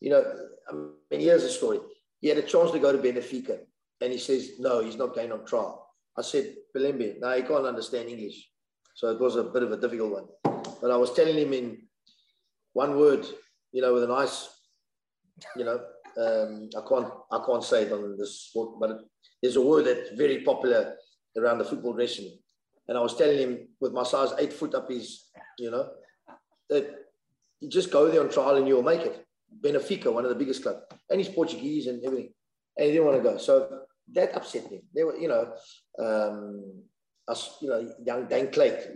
You 0.00 0.10
know, 0.10 0.24
I 0.68 0.74
mean, 1.10 1.20
here's 1.20 1.44
a 1.44 1.50
story. 1.50 1.80
He 2.20 2.28
had 2.28 2.38
a 2.38 2.42
chance 2.42 2.70
to 2.72 2.78
go 2.78 2.92
to 2.92 2.98
Benfica, 2.98 3.58
and 4.00 4.12
he 4.12 4.18
says, 4.18 4.52
no, 4.58 4.80
he's 4.80 4.96
not 4.96 5.14
going 5.14 5.32
on 5.32 5.44
trial. 5.44 5.86
I 6.18 6.22
said, 6.22 6.54
Pelembe, 6.74 7.20
no, 7.20 7.36
he 7.36 7.42
can't 7.42 7.66
understand 7.66 8.08
English. 8.08 8.48
So 8.94 9.10
it 9.10 9.20
was 9.20 9.36
a 9.36 9.44
bit 9.44 9.62
of 9.62 9.72
a 9.72 9.76
difficult 9.76 10.12
one. 10.12 10.26
But 10.80 10.90
I 10.90 10.96
was 10.96 11.12
telling 11.12 11.36
him 11.36 11.52
in 11.52 11.82
one 12.72 12.98
word, 12.98 13.26
you 13.72 13.82
know, 13.82 13.92
with 13.92 14.04
a 14.04 14.08
nice, 14.08 14.48
you 15.56 15.64
know, 15.64 15.80
um, 16.18 16.70
I 16.74 16.88
can't 16.88 17.12
I 17.30 17.44
can't 17.44 17.62
say 17.62 17.82
it 17.82 17.92
on 17.92 18.16
this, 18.16 18.50
but 18.54 19.00
there's 19.42 19.56
a 19.56 19.60
word 19.60 19.84
that's 19.84 20.10
very 20.16 20.42
popular 20.42 20.96
around 21.36 21.58
the 21.58 21.64
football 21.64 21.92
dressing. 21.92 22.38
And 22.88 22.96
I 22.96 23.00
was 23.02 23.16
telling 23.16 23.38
him 23.38 23.68
with 23.80 23.92
my 23.92 24.02
size 24.02 24.32
eight 24.38 24.52
foot 24.52 24.74
up 24.74 24.88
his, 24.88 25.24
you 25.58 25.70
know, 25.70 25.90
that 26.70 26.86
you 27.60 27.68
just 27.68 27.90
go 27.90 28.10
there 28.10 28.20
on 28.20 28.30
trial 28.30 28.56
and 28.56 28.68
you'll 28.68 28.82
make 28.82 29.02
it. 29.02 29.24
Benfica, 29.62 30.12
one 30.12 30.24
of 30.24 30.30
the 30.30 30.36
biggest 30.36 30.62
clubs, 30.62 30.82
and 31.08 31.20
he's 31.20 31.28
Portuguese 31.28 31.86
and 31.86 32.04
everything, 32.04 32.32
and 32.76 32.86
he 32.86 32.92
didn't 32.92 33.06
want 33.06 33.16
to 33.16 33.22
go. 33.22 33.38
So 33.38 33.80
that 34.12 34.34
upset 34.34 34.70
me. 34.70 34.82
They 34.94 35.04
were, 35.04 35.16
you 35.16 35.28
know, 35.28 35.54
um, 35.98 36.82
us, 37.28 37.56
you 37.60 37.68
know, 37.68 37.94
young 38.04 38.26
Daine 38.26 38.52
Klate 38.52 38.86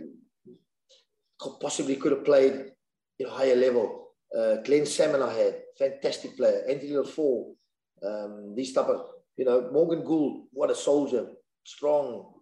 possibly 1.59 1.95
could 1.95 2.11
have 2.11 2.25
played 2.25 2.71
in 3.19 3.25
a 3.25 3.29
higher 3.29 3.55
level. 3.55 4.09
Uh, 4.37 4.57
Glenn 4.57 4.85
Salmon, 4.85 5.21
I 5.21 5.33
had 5.33 5.61
fantastic 5.77 6.37
player. 6.37 6.63
Anthony 6.69 6.91
Laffor, 6.91 7.53
um, 8.05 8.53
these 8.55 8.73
type 8.73 8.87
of, 8.87 9.05
you 9.37 9.45
know, 9.45 9.69
Morgan 9.71 10.03
Gould, 10.03 10.45
what 10.51 10.69
a 10.69 10.75
soldier, 10.75 11.27
strong, 11.63 12.33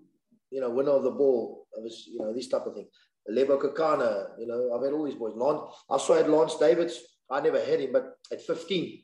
you 0.52 0.62
know, 0.62 0.70
winner 0.70 0.92
of 0.92 1.04
the 1.04 1.12
ball. 1.12 1.68
It 1.78 1.84
was, 1.84 2.06
you 2.08 2.20
know, 2.20 2.34
this 2.34 2.48
type 2.50 2.66
of 2.66 2.76
thing. 2.76 2.88
Lebo 3.28 3.58
Kekana, 3.58 4.40
you 4.40 4.48
know, 4.48 4.74
I've 4.74 4.84
had 4.84 4.94
all 4.94 5.04
these 5.04 5.16
boys. 5.16 5.34
Lance, 5.36 5.62
I 5.90 5.94
also 5.94 6.16
had 6.16 6.30
Lance 6.30 6.56
Davids. 6.58 7.00
I 7.30 7.42
never 7.42 7.64
had 7.64 7.80
him, 7.80 7.92
but 7.92 8.16
at 8.32 8.42
15, 8.42 9.04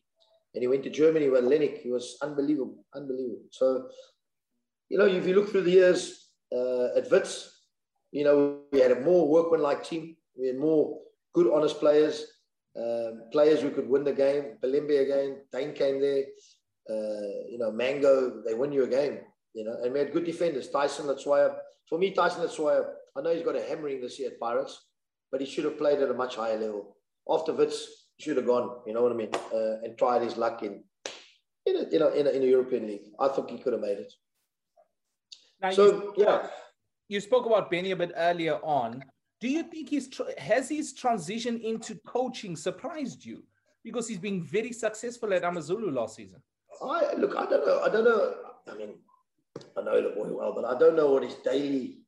and 0.56 0.62
he 0.64 0.68
went 0.68 0.84
to 0.84 0.90
Germany 0.90 1.30
with 1.30 1.44
Hellenic. 1.44 1.80
He 1.84 1.92
was 1.92 2.18
unbelievable, 2.22 2.86
unbelievable. 2.96 3.44
So, 3.52 3.90
you 4.90 4.98
know, 4.98 5.06
if 5.06 5.28
you 5.28 5.36
look 5.36 5.50
through 5.50 5.64
the 5.64 5.72
years 5.72 6.30
uh, 6.52 6.96
at 6.98 7.12
Wits, 7.12 7.56
you 8.12 8.24
know, 8.24 8.62
we 8.72 8.80
had 8.80 8.92
a 8.92 9.02
more 9.02 9.28
workmanlike 9.28 9.84
team. 9.84 10.16
We 10.40 10.48
had 10.48 10.58
more 10.58 11.00
good, 11.34 11.52
honest 11.52 11.80
players, 11.80 12.26
um, 12.78 13.24
players 13.32 13.62
who 13.62 13.72
could 13.72 13.90
win 13.90 14.04
the 14.04 14.14
game. 14.14 14.58
Pelembe 14.64 15.02
again, 15.02 15.42
Dane 15.52 15.74
came 15.74 16.00
there. 16.00 16.24
Uh, 16.90 17.46
you 17.50 17.58
know, 17.60 17.72
Mhango, 17.72 18.44
they 18.46 18.54
win 18.54 18.72
you 18.72 18.84
a 18.84 18.88
game. 18.88 19.20
You 19.54 19.66
know, 19.66 19.78
and 19.84 19.94
we 19.94 20.00
had 20.00 20.14
good 20.14 20.26
defenders. 20.26 20.70
Tyson 20.70 21.08
Hlatshwayo. 21.08 21.56
For 21.88 21.98
me, 22.00 22.12
Tyson 22.12 22.46
Hlatshwayo, 22.46 22.86
I 23.18 23.22
know 23.22 23.34
he's 23.34 23.44
got 23.44 23.56
a 23.56 23.62
hammering 23.62 24.02
this 24.02 24.20
year 24.20 24.30
at 24.30 24.40
Pirates, 24.40 24.86
but 25.32 25.42
he 25.42 25.48
should 25.48 25.66
have 25.66 25.78
played 25.78 26.00
at 26.00 26.10
a 26.10 26.14
much 26.14 26.36
higher 26.36 26.58
level. 26.60 26.98
After 27.30 27.54
Wits, 27.54 28.06
should 28.20 28.38
have 28.38 28.46
gone, 28.46 28.78
you 28.86 28.94
know 28.94 29.02
what 29.02 29.12
I 29.12 29.16
mean, 29.16 29.30
uh, 29.54 29.82
and 29.84 29.98
tried 29.98 30.22
his 30.22 30.38
luck 30.38 30.64
in, 30.64 30.84
in 31.66 31.76
a, 31.76 31.90
you 31.92 32.00
know, 32.00 32.10
in 32.10 32.28
a, 32.28 32.30
in 32.30 32.44
a 32.44 32.46
European 32.46 32.88
league. 32.88 33.08
I 33.20 33.28
think 33.28 33.50
he 33.50 33.58
could 33.58 33.74
have 33.74 33.82
made 33.82 33.98
it. 33.98 34.14
Now 35.62 35.72
so 35.72 36.14
yeah, 36.18 36.48
you 37.08 37.20
spoke 37.20 37.46
about 37.46 37.70
Benny 37.72 37.92
a 37.92 37.96
bit 37.96 38.12
earlier 38.16 38.56
on. 38.64 39.04
Do 39.42 39.50
you 39.50 39.64
think 39.64 39.90
he's 39.90 40.10
has 40.38 40.70
his 40.70 40.94
transition 40.94 41.60
into 41.60 41.96
coaching 42.08 42.56
surprised 42.56 43.26
you? 43.26 43.44
Because 43.84 44.08
he's 44.08 44.18
been 44.18 44.44
very 44.44 44.72
successful 44.72 45.34
at 45.34 45.44
Amazulu 45.44 45.92
last 45.92 46.16
season. 46.16 46.42
I 46.82 47.14
look, 47.18 47.36
I 47.36 47.46
don't 47.46 47.66
know, 47.66 47.82
I 47.82 47.90
don't 47.90 48.06
know. 48.06 48.34
I 48.72 48.76
mean, 48.76 48.96
I 49.78 49.82
know 49.82 50.02
the 50.02 50.16
boy 50.16 50.30
well, 50.30 50.54
but 50.54 50.66
I 50.66 50.78
don't 50.78 50.96
know 50.96 51.12
what 51.12 51.24
his 51.24 51.36
daily, 51.36 52.00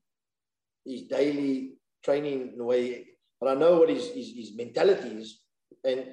his 0.87 1.03
daily 1.03 1.73
training 2.03 2.53
in 2.53 2.57
the 2.57 2.63
way. 2.63 3.05
But 3.39 3.49
I 3.49 3.53
know 3.53 3.79
what 3.79 3.89
his, 3.89 4.07
his, 4.07 4.33
his 4.35 4.55
mentality 4.55 5.09
is 5.09 5.41
and 5.83 6.05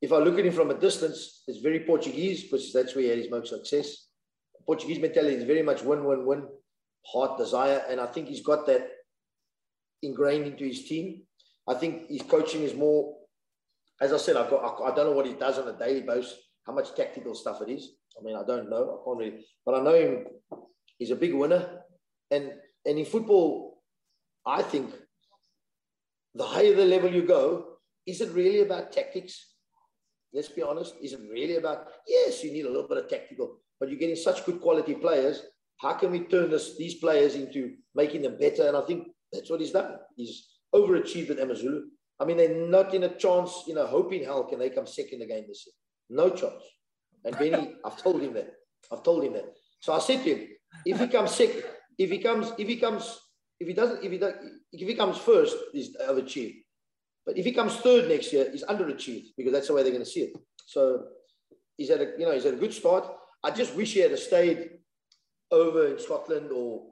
if 0.00 0.12
I 0.12 0.18
look 0.18 0.38
at 0.38 0.46
him 0.46 0.52
from 0.52 0.70
a 0.70 0.74
distance, 0.74 1.42
it's 1.46 1.58
very 1.58 1.80
Portuguese 1.80 2.44
because 2.44 2.72
that's 2.72 2.94
where 2.94 3.04
he 3.04 3.10
had 3.10 3.18
his 3.18 3.30
most 3.30 3.50
success. 3.50 4.06
Portuguese 4.64 5.00
mentality 5.00 5.36
is 5.36 5.44
very 5.44 5.62
much 5.62 5.82
win, 5.82 6.04
win, 6.04 6.24
win, 6.24 6.46
heart, 7.06 7.36
desire. 7.36 7.84
And 7.88 8.00
I 8.00 8.06
think 8.06 8.28
he's 8.28 8.44
got 8.44 8.66
that 8.66 8.88
ingrained 10.02 10.46
into 10.46 10.64
his 10.64 10.84
team. 10.84 11.22
I 11.68 11.74
think 11.74 12.08
his 12.08 12.22
coaching 12.22 12.62
is 12.62 12.74
more, 12.74 13.16
as 14.00 14.12
I 14.12 14.16
said, 14.16 14.36
I've 14.36 14.48
got, 14.48 14.62
I, 14.62 14.90
I 14.90 14.94
don't 14.94 15.06
know 15.06 15.16
what 15.16 15.26
he 15.26 15.34
does 15.34 15.58
on 15.58 15.68
a 15.68 15.78
daily 15.78 16.02
basis, 16.02 16.34
how 16.66 16.72
much 16.72 16.94
tactical 16.94 17.34
stuff 17.34 17.60
it 17.60 17.70
is. 17.70 17.90
I 18.18 18.22
mean, 18.22 18.36
I 18.36 18.44
don't 18.46 18.70
know. 18.70 19.00
I 19.00 19.04
can't 19.04 19.18
really, 19.18 19.44
but 19.64 19.74
I 19.74 19.82
know 19.82 19.94
him. 19.94 20.24
He's 20.98 21.10
a 21.10 21.16
big 21.16 21.32
winner, 21.32 21.82
and 22.30 22.52
and 22.84 22.98
in 22.98 23.04
football, 23.04 23.69
I 24.46 24.62
think 24.62 24.94
the 26.34 26.44
higher 26.44 26.74
the 26.74 26.84
level 26.84 27.12
you 27.12 27.22
go, 27.22 27.76
is 28.06 28.20
it 28.20 28.30
really 28.32 28.60
about 28.60 28.92
tactics? 28.92 29.54
Let's 30.32 30.48
be 30.48 30.62
honest. 30.62 30.94
Is 31.02 31.12
it 31.12 31.20
really 31.30 31.56
about? 31.56 31.88
Yes, 32.06 32.42
you 32.44 32.52
need 32.52 32.64
a 32.64 32.70
little 32.70 32.88
bit 32.88 32.98
of 32.98 33.08
tactical, 33.08 33.58
but 33.78 33.88
you're 33.88 33.98
getting 33.98 34.16
such 34.16 34.44
good 34.44 34.60
quality 34.60 34.94
players. 34.94 35.42
How 35.78 35.94
can 35.94 36.10
we 36.10 36.20
turn 36.20 36.50
this, 36.50 36.76
these 36.76 36.94
players 36.94 37.34
into 37.34 37.74
making 37.94 38.22
them 38.22 38.36
better? 38.38 38.68
And 38.68 38.76
I 38.76 38.82
think 38.82 39.08
that's 39.32 39.50
what 39.50 39.60
he's 39.60 39.72
done. 39.72 39.96
He's 40.16 40.46
overachieved 40.74 41.30
at 41.30 41.40
Amazulu. 41.40 41.82
I 42.20 42.26
mean, 42.26 42.36
they're 42.36 42.66
not 42.68 42.94
in 42.94 43.04
a 43.04 43.16
chance, 43.16 43.64
you 43.66 43.74
know, 43.74 43.86
hope 43.86 44.12
in 44.12 44.22
hell, 44.22 44.44
can 44.44 44.58
they 44.58 44.70
come 44.70 44.86
second 44.86 45.22
again 45.22 45.44
this 45.48 45.66
year? 45.66 45.72
No 46.10 46.28
chance. 46.28 46.62
And 47.24 47.36
Benny, 47.38 47.74
I've 47.84 47.96
told 47.96 48.20
him 48.20 48.34
that. 48.34 48.52
I've 48.92 49.02
told 49.02 49.24
him 49.24 49.32
that. 49.32 49.54
So 49.80 49.94
I 49.94 49.98
said 49.98 50.22
to 50.24 50.34
him, 50.34 50.48
if 50.84 51.00
he 51.00 51.06
comes 51.08 51.34
second, 51.34 51.64
if 51.98 52.10
he 52.10 52.18
comes, 52.18 52.52
if 52.58 52.68
he 52.68 52.76
comes, 52.76 53.18
if 53.60 53.68
he 53.68 53.74
doesn't, 53.74 54.02
if 54.02 54.10
he 54.10 54.18
does, 54.18 54.34
if 54.72 54.88
he 54.88 54.94
comes 54.94 55.18
first, 55.18 55.56
he's 55.72 55.94
overachieved. 55.96 56.62
But 57.26 57.36
if 57.36 57.44
he 57.44 57.52
comes 57.52 57.76
third 57.76 58.08
next 58.08 58.32
year, 58.32 58.48
he's 58.50 58.64
underachieved 58.64 59.28
because 59.36 59.52
that's 59.52 59.68
the 59.68 59.74
way 59.74 59.82
they're 59.82 59.92
going 59.92 60.04
to 60.04 60.10
see 60.10 60.22
it. 60.22 60.32
So 60.66 61.04
he's 61.76 61.90
had 61.90 62.00
a, 62.00 62.12
you 62.18 62.24
know, 62.24 62.32
he's 62.32 62.44
had 62.44 62.54
a 62.54 62.56
good 62.56 62.72
start. 62.72 63.06
I 63.44 63.50
just 63.50 63.74
wish 63.74 63.92
he 63.92 64.00
had 64.00 64.18
stayed 64.18 64.70
over 65.50 65.88
in 65.88 65.98
Scotland 65.98 66.50
or 66.50 66.82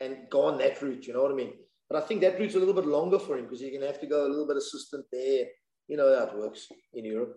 and 0.00 0.28
gone 0.30 0.58
that 0.58 0.80
route. 0.82 1.06
You 1.06 1.14
know 1.14 1.22
what 1.22 1.32
I 1.32 1.34
mean? 1.34 1.54
But 1.88 2.02
I 2.02 2.06
think 2.06 2.20
that 2.20 2.38
route's 2.38 2.54
a 2.54 2.58
little 2.58 2.74
bit 2.74 2.86
longer 2.86 3.18
for 3.18 3.38
him 3.38 3.44
because 3.44 3.62
you're 3.62 3.70
going 3.70 3.80
to 3.80 3.86
have 3.86 4.00
to 4.00 4.06
go 4.06 4.26
a 4.26 4.28
little 4.28 4.46
bit 4.46 4.58
assistant 4.58 5.06
there. 5.10 5.46
You 5.88 5.96
know 5.96 6.14
how 6.18 6.26
it 6.26 6.38
works 6.38 6.68
in 6.92 7.04
Europe. 7.04 7.34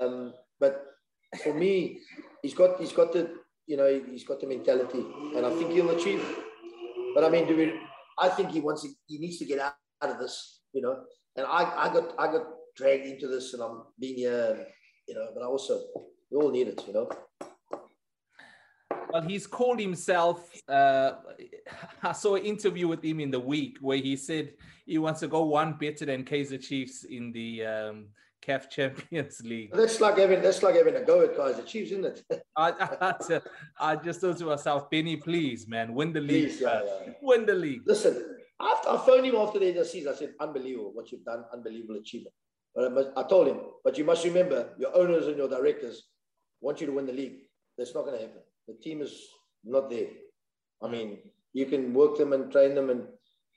Um, 0.00 0.34
but 0.60 0.84
for 1.42 1.54
me, 1.54 2.00
he's 2.42 2.54
got 2.54 2.78
he's 2.78 2.92
got 2.92 3.12
the 3.12 3.30
you 3.66 3.76
know 3.78 4.00
he's 4.10 4.24
got 4.24 4.40
the 4.40 4.46
mentality, 4.46 5.04
and 5.34 5.46
I 5.46 5.50
think 5.50 5.72
he'll 5.72 5.90
achieve. 5.90 6.22
But 7.14 7.24
I 7.24 7.30
mean, 7.30 7.46
do 7.46 7.56
we? 7.56 7.72
I 8.20 8.28
think 8.28 8.50
he 8.50 8.60
wants 8.60 8.82
to, 8.82 8.88
he 9.06 9.18
needs 9.18 9.38
to 9.38 9.44
get 9.44 9.60
out, 9.60 9.74
out 10.02 10.10
of 10.10 10.18
this, 10.18 10.60
you 10.72 10.82
know. 10.82 11.04
And 11.36 11.46
I 11.46 11.88
I 11.88 11.92
got 11.92 12.14
I 12.18 12.26
got 12.26 12.46
dragged 12.76 13.06
into 13.06 13.28
this, 13.28 13.54
and 13.54 13.62
I'm 13.62 13.82
being 13.98 14.16
here, 14.16 14.66
you 15.06 15.14
know. 15.14 15.28
But 15.34 15.42
I 15.42 15.46
also 15.46 15.80
we 16.30 16.38
all 16.38 16.50
need 16.50 16.68
it, 16.68 16.82
you 16.86 16.92
know. 16.92 17.08
Well, 19.10 19.22
he's 19.22 19.46
called 19.46 19.80
himself. 19.80 20.50
Uh, 20.68 21.12
I 22.02 22.12
saw 22.12 22.34
an 22.34 22.44
interview 22.44 22.88
with 22.88 23.02
him 23.02 23.20
in 23.20 23.30
the 23.30 23.40
week 23.40 23.78
where 23.80 23.96
he 23.98 24.16
said 24.16 24.52
he 24.86 24.98
wants 24.98 25.20
to 25.20 25.28
go 25.28 25.44
one 25.44 25.74
better 25.74 26.04
than 26.04 26.24
Kaizer 26.24 26.60
Chiefs 26.60 27.04
in 27.04 27.32
the 27.32 27.64
um, 27.64 28.08
CAF 28.48 28.70
Champions 28.70 29.40
League. 29.44 29.72
That's 29.72 30.00
like 30.00 30.16
having 30.16 30.40
that's 30.40 30.62
like 30.62 30.74
having 30.74 30.96
a 30.96 31.04
go 31.04 31.22
at 31.22 31.36
Kaizer 31.36 31.66
Chiefs, 31.66 31.92
isn't 31.92 32.06
it? 32.06 32.22
I, 32.56 32.72
I, 32.80 33.40
I, 33.78 33.96
just 33.96 34.20
thought 34.20 34.38
to 34.38 34.46
myself, 34.46 34.90
Benny, 34.90 35.16
please, 35.16 35.68
man, 35.68 35.94
win 35.94 36.12
the 36.12 36.20
league. 36.20 36.48
Please, 36.48 36.60
yeah, 36.60 36.82
yeah. 36.84 37.12
Win 37.20 37.44
the 37.44 37.54
league. 37.54 37.82
Listen, 37.84 38.36
after 38.60 38.88
I 38.88 38.96
phoned 39.04 39.26
him 39.26 39.36
after 39.36 39.58
the 39.58 39.66
end 39.66 39.76
of 39.76 39.84
the 39.84 39.90
season, 39.90 40.12
I 40.12 40.16
said, 40.16 40.32
unbelievable 40.40 40.92
what 40.94 41.12
you've 41.12 41.24
done, 41.24 41.44
unbelievable 41.52 41.96
achievement. 41.96 42.34
But 42.74 43.12
I, 43.16 43.20
I 43.20 43.28
told 43.28 43.48
him, 43.48 43.60
but 43.84 43.98
you 43.98 44.04
must 44.04 44.24
remember, 44.24 44.70
your 44.78 44.96
owners 44.96 45.26
and 45.26 45.36
your 45.36 45.48
directors 45.48 46.04
want 46.60 46.80
you 46.80 46.86
to 46.86 46.92
win 46.92 47.06
the 47.06 47.12
league. 47.12 47.40
That's 47.76 47.94
not 47.94 48.04
going 48.04 48.18
to 48.18 48.26
happen. 48.26 48.40
The 48.66 48.74
team 48.74 49.02
is 49.02 49.28
not 49.64 49.90
there. 49.90 50.08
I 50.82 50.88
mean, 50.88 51.18
you 51.52 51.66
can 51.66 51.92
work 51.92 52.16
them 52.16 52.32
and 52.32 52.50
train 52.50 52.74
them, 52.74 52.90
and, 52.90 53.04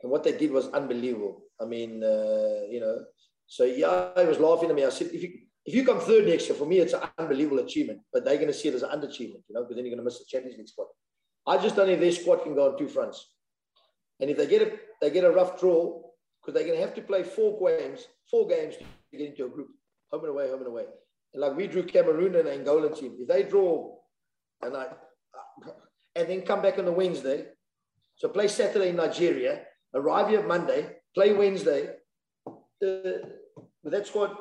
and 0.01 0.11
what 0.11 0.23
they 0.23 0.37
did 0.37 0.51
was 0.51 0.67
unbelievable. 0.69 1.43
I 1.61 1.65
mean, 1.65 2.03
uh, 2.03 2.67
you 2.69 2.79
know, 2.79 3.05
so 3.51 3.65
yeah, 3.65 4.11
I 4.15 4.23
was 4.23 4.39
laughing 4.39 4.69
at 4.69 4.75
me. 4.77 4.85
I 4.85 4.89
said, 4.89 5.09
if 5.11 5.21
you 5.23 5.39
if 5.65 5.75
you 5.75 5.85
come 5.85 5.99
third 5.99 6.25
next 6.25 6.47
year, 6.47 6.57
for 6.57 6.65
me, 6.65 6.79
it's 6.79 6.93
an 6.93 7.01
unbelievable 7.17 7.59
achievement. 7.59 7.99
But 8.13 8.23
they're 8.23 8.37
going 8.37 8.47
to 8.47 8.53
see 8.53 8.69
it 8.69 8.75
as 8.75 8.83
an 8.83 8.91
underachievement, 8.91 9.43
you 9.49 9.53
know, 9.53 9.63
because 9.63 9.75
then 9.75 9.83
you're 9.83 9.93
going 9.93 9.97
to 9.97 10.05
miss 10.05 10.19
the 10.19 10.25
Champions 10.25 10.57
League 10.57 10.69
spot. 10.69 10.87
I 11.45 11.57
just 11.57 11.75
don't 11.75 11.87
know 11.87 11.93
if 11.93 11.99
their 11.99 12.13
squad 12.13 12.43
can 12.43 12.55
go 12.55 12.71
on 12.71 12.77
two 12.77 12.87
fronts. 12.87 13.27
And 14.21 14.29
if 14.29 14.37
they 14.37 14.47
get 14.47 14.61
a 14.61 14.71
they 15.01 15.09
get 15.09 15.25
a 15.25 15.31
rough 15.31 15.59
draw, 15.59 16.01
because 16.39 16.53
they're 16.53 16.65
going 16.65 16.79
to 16.79 16.85
have 16.85 16.95
to 16.95 17.01
play 17.01 17.23
four 17.23 17.59
games, 17.59 18.07
four 18.29 18.47
games 18.47 18.75
to 18.77 19.17
get 19.17 19.27
into 19.27 19.43
a 19.43 19.49
group, 19.49 19.67
home 20.11 20.21
and 20.21 20.29
away, 20.29 20.47
home 20.47 20.59
and 20.59 20.67
away. 20.67 20.85
And 21.33 21.41
like 21.41 21.57
we 21.57 21.67
drew 21.67 21.83
Cameroon 21.83 22.35
and 22.35 22.47
Angolan 22.47 22.97
team. 22.97 23.17
If 23.19 23.27
they 23.27 23.43
draw, 23.43 23.97
and 24.61 24.77
I, 24.77 24.85
and 26.15 26.29
then 26.29 26.43
come 26.43 26.61
back 26.61 26.79
on 26.79 26.85
the 26.85 26.93
Wednesday, 26.93 27.47
so 28.15 28.29
play 28.29 28.47
Saturday 28.47 28.91
in 28.91 28.95
Nigeria, 28.95 29.63
arrive 29.93 30.29
here 30.29 30.47
Monday, 30.47 30.99
play 31.13 31.33
Wednesday. 31.33 31.97
Uh, 32.81 33.27
with 33.83 33.93
that 33.93 34.07
squad, 34.07 34.35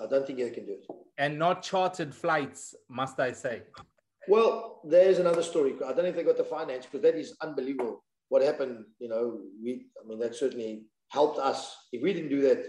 I 0.00 0.06
don't 0.06 0.26
think 0.26 0.38
you 0.38 0.50
can 0.50 0.66
do 0.66 0.72
it. 0.72 0.86
And 1.18 1.38
not 1.38 1.62
chartered 1.62 2.14
flights, 2.14 2.74
must 2.88 3.18
I 3.18 3.32
say? 3.32 3.62
Well, 4.28 4.80
there's 4.84 5.18
another 5.18 5.42
story. 5.42 5.74
I 5.84 5.92
don't 5.92 5.98
know 5.98 6.04
if 6.04 6.16
they 6.16 6.22
got 6.22 6.36
the 6.36 6.44
finance 6.44 6.86
because 6.86 7.02
that 7.02 7.16
is 7.16 7.34
unbelievable. 7.40 8.04
What 8.28 8.42
happened, 8.42 8.84
you 8.98 9.08
know, 9.08 9.40
we, 9.62 9.86
I 10.02 10.06
mean, 10.06 10.18
that 10.20 10.36
certainly 10.36 10.84
helped 11.08 11.38
us. 11.38 11.74
If 11.92 12.02
we 12.02 12.12
didn't 12.12 12.28
do 12.28 12.42
that, 12.42 12.64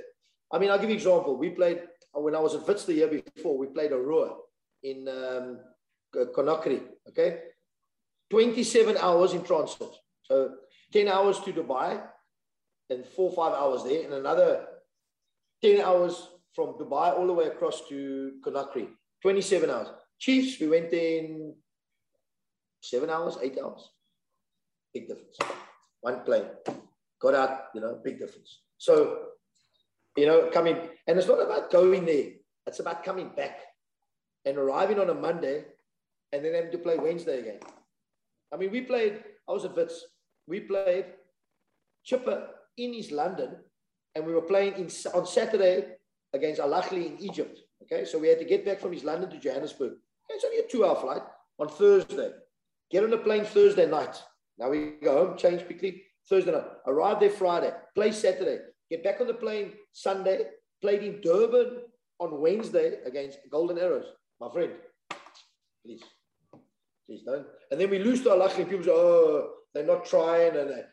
I 0.52 0.58
mean, 0.58 0.72
I'll 0.72 0.78
give 0.80 0.90
you 0.90 0.96
an 0.96 1.02
example. 1.02 1.38
We 1.38 1.50
played, 1.50 1.82
when 2.14 2.36
I 2.36 2.40
was 2.40 2.56
at 2.56 2.68
Wits 2.68 2.86
the 2.86 2.94
year 2.94 3.22
before, 3.36 3.58
we 3.58 3.68
played 3.68 3.92
Horoya 3.92 4.36
in 4.84 5.08
um, 5.08 5.60
Conakry, 6.16 6.82
okay? 7.10 7.42
27 8.30 8.98
hours 8.98 9.34
in 9.34 9.44
transit. 9.44 9.90
So 10.24 10.56
10 10.94 11.08
hours 11.08 11.40
to 11.42 11.52
Dubai 11.52 12.02
and 12.89 13.06
four, 13.06 13.32
five 13.32 13.54
hours 13.54 13.84
there, 13.84 14.04
and 14.04 14.13
another 14.13 14.65
10 15.62 15.82
hours 15.82 16.30
from 16.54 16.73
Dubai 16.73 17.17
all 17.17 17.28
the 17.28 17.34
way 17.34 17.45
across 17.45 17.88
to 17.89 18.34
Conakry, 18.45 18.88
27 19.21 19.69
hours. 19.69 19.88
Chiefs, 20.17 20.60
we 20.60 20.67
went 20.67 20.91
in 20.91 21.56
seven 22.82 23.10
hours, 23.10 23.38
eight 23.41 23.58
hours. 23.63 23.89
Big 24.93 25.08
difference. 25.08 25.38
One 26.02 26.21
plane. 26.21 26.45
Got 27.21 27.36
out, 27.36 27.60
you 27.75 27.82
know, 27.82 27.99
big 28.04 28.19
difference. 28.19 28.62
So, 28.78 29.19
you 30.15 30.25
know, 30.25 30.49
coming, 30.52 30.78
and 31.08 31.17
it's 31.17 31.28
not 31.28 31.41
about 31.41 31.71
going 31.71 32.06
there, 32.06 32.32
it's 32.65 32.80
about 32.80 33.04
coming 33.04 33.30
back 33.36 33.60
and 34.45 34.58
arriving 34.58 34.99
on 34.99 35.10
a 35.10 35.13
Monday 35.13 35.65
and 36.32 36.43
then 36.43 36.54
having 36.54 36.71
to 36.71 36.78
play 36.78 36.97
Wednesday 36.97 37.39
again. 37.39 37.60
I 38.54 38.58
mean, 38.58 38.71
we 38.71 38.82
played, 38.82 39.23
I 39.47 39.52
was 39.52 39.65
at 39.65 39.75
Wits, 39.75 40.06
we 40.47 40.62
played 40.62 41.06
Chippa 42.10 42.47
in 42.84 42.94
East 42.94 43.12
London 43.12 43.56
and 44.15 44.26
we 44.26 44.34
were 44.34 44.42
playing 44.42 44.74
in, 44.74 44.89
on 45.13 45.26
Saturday 45.26 45.96
against 46.34 46.60
Al 46.60 46.72
Ahly 46.72 47.08
in 47.08 47.18
Egypt. 47.20 47.60
Okay, 47.84 48.06
so 48.06 48.18
we 48.18 48.28
had 48.28 48.39
to 48.39 48.46
get 48.46 48.65
back 48.65 48.80
from 48.80 48.94
East 48.94 49.06
London 49.06 49.30
to 49.30 49.39
Johannesburg. 49.39 49.94
It's 50.30 50.44
only 50.44 50.60
a 50.60 50.68
two-hour 50.68 50.96
flight 50.96 51.22
on 51.58 51.70
Thursday. 51.70 52.32
Get 52.92 53.04
on 53.04 53.10
the 53.10 53.18
plane 53.18 53.46
Thursday 53.46 53.89
night. 53.89 54.15
Now 54.58 54.70
we 54.70 54.94
go 55.04 55.26
home, 55.26 55.38
change 55.38 55.65
quickly. 55.65 56.04
Thursday 56.30 56.52
night, 56.52 56.65
arrive 56.86 57.20
there 57.20 57.32
Friday, 57.32 57.74
play 57.96 58.12
Saturday, 58.12 58.60
get 58.92 59.04
back 59.04 59.20
on 59.20 59.26
the 59.26 59.34
plane 59.34 59.74
Sunday, 59.94 60.44
played 60.80 61.02
in 61.02 61.22
Durban 61.22 61.82
on 62.20 62.39
Wednesday 62.39 63.00
against 63.04 63.39
Golden 63.50 63.80
Arrows. 63.80 64.06
My 64.39 64.52
friend, 64.52 64.74
please, 65.84 66.04
please 67.08 67.24
don't. 67.26 67.48
And 67.72 67.82
then 67.82 67.89
we 67.89 67.98
lose 67.98 68.22
to 68.24 68.32
Al 68.32 68.48
Ahly. 68.48 68.70
People 68.70 68.86
say, 68.86 68.92
oh, 68.92 69.50
they're 69.74 69.86
not 69.86 70.06
trying. 70.06 70.56
And 70.56 70.70
they, 70.70 70.84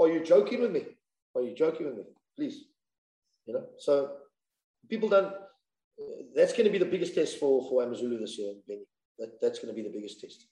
are 0.00 0.08
you 0.08 0.22
joking 0.24 0.60
with 0.60 0.72
me? 0.72 0.84
Are 1.34 1.42
you 1.42 1.54
joking 1.54 1.86
with 1.86 1.96
me? 1.96 2.04
Please. 2.36 2.64
You 3.46 3.54
know, 3.54 3.64
so 3.78 4.12
people 4.88 5.08
don't. 5.08 5.32
That's 6.34 6.52
going 6.52 6.64
to 6.64 6.70
be 6.70 6.78
the 6.78 6.84
biggest 6.84 7.14
test 7.14 7.38
for 7.38 7.68
for 7.68 7.82
Amazulu 7.82 8.18
this 8.18 8.38
year. 8.38 8.54
That, 9.18 9.40
that's 9.40 9.58
going 9.58 9.74
to 9.74 9.74
be 9.74 9.88
the 9.88 9.92
biggest 9.92 10.20
test. 10.20 10.46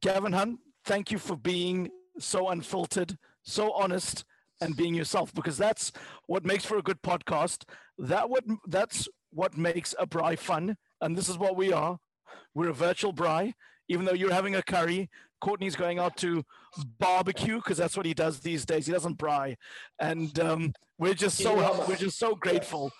Gavin 0.00 0.32
Hunt, 0.32 0.58
thank 0.84 1.10
you 1.10 1.18
for 1.18 1.36
being 1.36 1.90
so 2.18 2.48
unfiltered, 2.48 3.16
so 3.42 3.72
honest, 3.72 4.24
and 4.60 4.76
being 4.76 4.94
yourself. 4.94 5.32
Because 5.34 5.56
that's 5.56 5.92
what 6.26 6.44
makes 6.44 6.64
for 6.64 6.78
a 6.78 6.82
good 6.82 7.00
podcast. 7.02 7.64
That 7.98 8.28
what 8.28 8.44
that's 8.66 9.08
what 9.30 9.56
makes 9.56 9.94
a 9.98 10.06
braai 10.06 10.38
fun, 10.38 10.76
and 11.00 11.16
this 11.16 11.28
is 11.28 11.38
what 11.38 11.56
we 11.56 11.72
are. 11.72 11.98
We're 12.54 12.70
a 12.70 12.74
virtual 12.74 13.12
braai. 13.12 13.54
Even 13.92 14.06
though 14.06 14.14
you're 14.14 14.32
having 14.32 14.54
a 14.54 14.62
curry, 14.62 15.10
Courtney's 15.42 15.76
going 15.76 15.98
out 15.98 16.16
to 16.18 16.42
barbecue 16.98 17.56
because 17.56 17.76
that's 17.76 17.94
what 17.94 18.06
he 18.06 18.14
does 18.14 18.40
these 18.40 18.64
days. 18.64 18.86
He 18.86 18.92
doesn't 18.92 19.18
braai, 19.18 19.56
and 20.00 20.38
um, 20.40 20.72
we're 20.98 21.12
just 21.12 21.36
so 21.36 21.54
we're 21.86 21.96
just 21.96 22.18
so 22.18 22.34
grateful. 22.34 22.90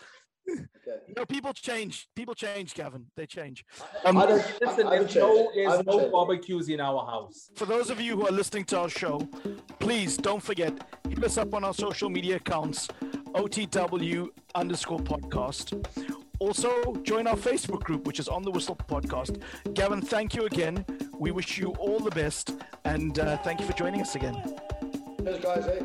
Okay. 0.50 0.98
You 1.08 1.14
know, 1.16 1.24
people 1.24 1.52
change. 1.52 2.08
People 2.14 2.34
change, 2.34 2.74
Gavin. 2.74 3.06
They 3.16 3.26
change. 3.26 3.64
Um, 4.04 4.16
listen, 4.16 4.90
there's 4.90 5.14
no, 5.14 5.50
there's 5.54 5.86
no 5.86 6.10
barbecues 6.10 6.68
in 6.68 6.80
our 6.80 7.06
house. 7.06 7.48
For 7.54 7.64
those 7.64 7.90
of 7.90 8.00
you 8.00 8.16
who 8.16 8.26
are 8.26 8.32
listening 8.32 8.64
to 8.66 8.80
our 8.80 8.88
show, 8.88 9.26
please 9.78 10.16
don't 10.16 10.42
forget, 10.42 10.72
hit 11.08 11.22
us 11.22 11.38
up 11.38 11.54
on 11.54 11.64
our 11.64 11.72
social 11.72 12.10
media 12.10 12.36
accounts, 12.36 12.88
OTW 13.34 14.28
underscore 14.54 14.98
podcast. 14.98 16.21
Also, 16.42 16.96
join 17.04 17.28
our 17.28 17.36
Facebook 17.36 17.84
group, 17.84 18.04
which 18.04 18.18
is 18.18 18.26
On 18.26 18.42
the 18.42 18.50
Whistle 18.50 18.74
Podcast. 18.74 19.40
Gavin, 19.74 20.02
thank 20.02 20.34
you 20.34 20.44
again. 20.46 20.84
We 21.16 21.30
wish 21.30 21.56
you 21.56 21.68
all 21.78 22.00
the 22.00 22.10
best, 22.10 22.56
and 22.84 23.16
uh, 23.16 23.36
thank 23.38 23.60
you 23.60 23.66
for 23.66 23.74
joining 23.74 24.00
us 24.00 24.16
again. 24.16 24.34
Cheers, 25.22 25.38
guys. 25.40 25.68
Eh? 25.68 25.84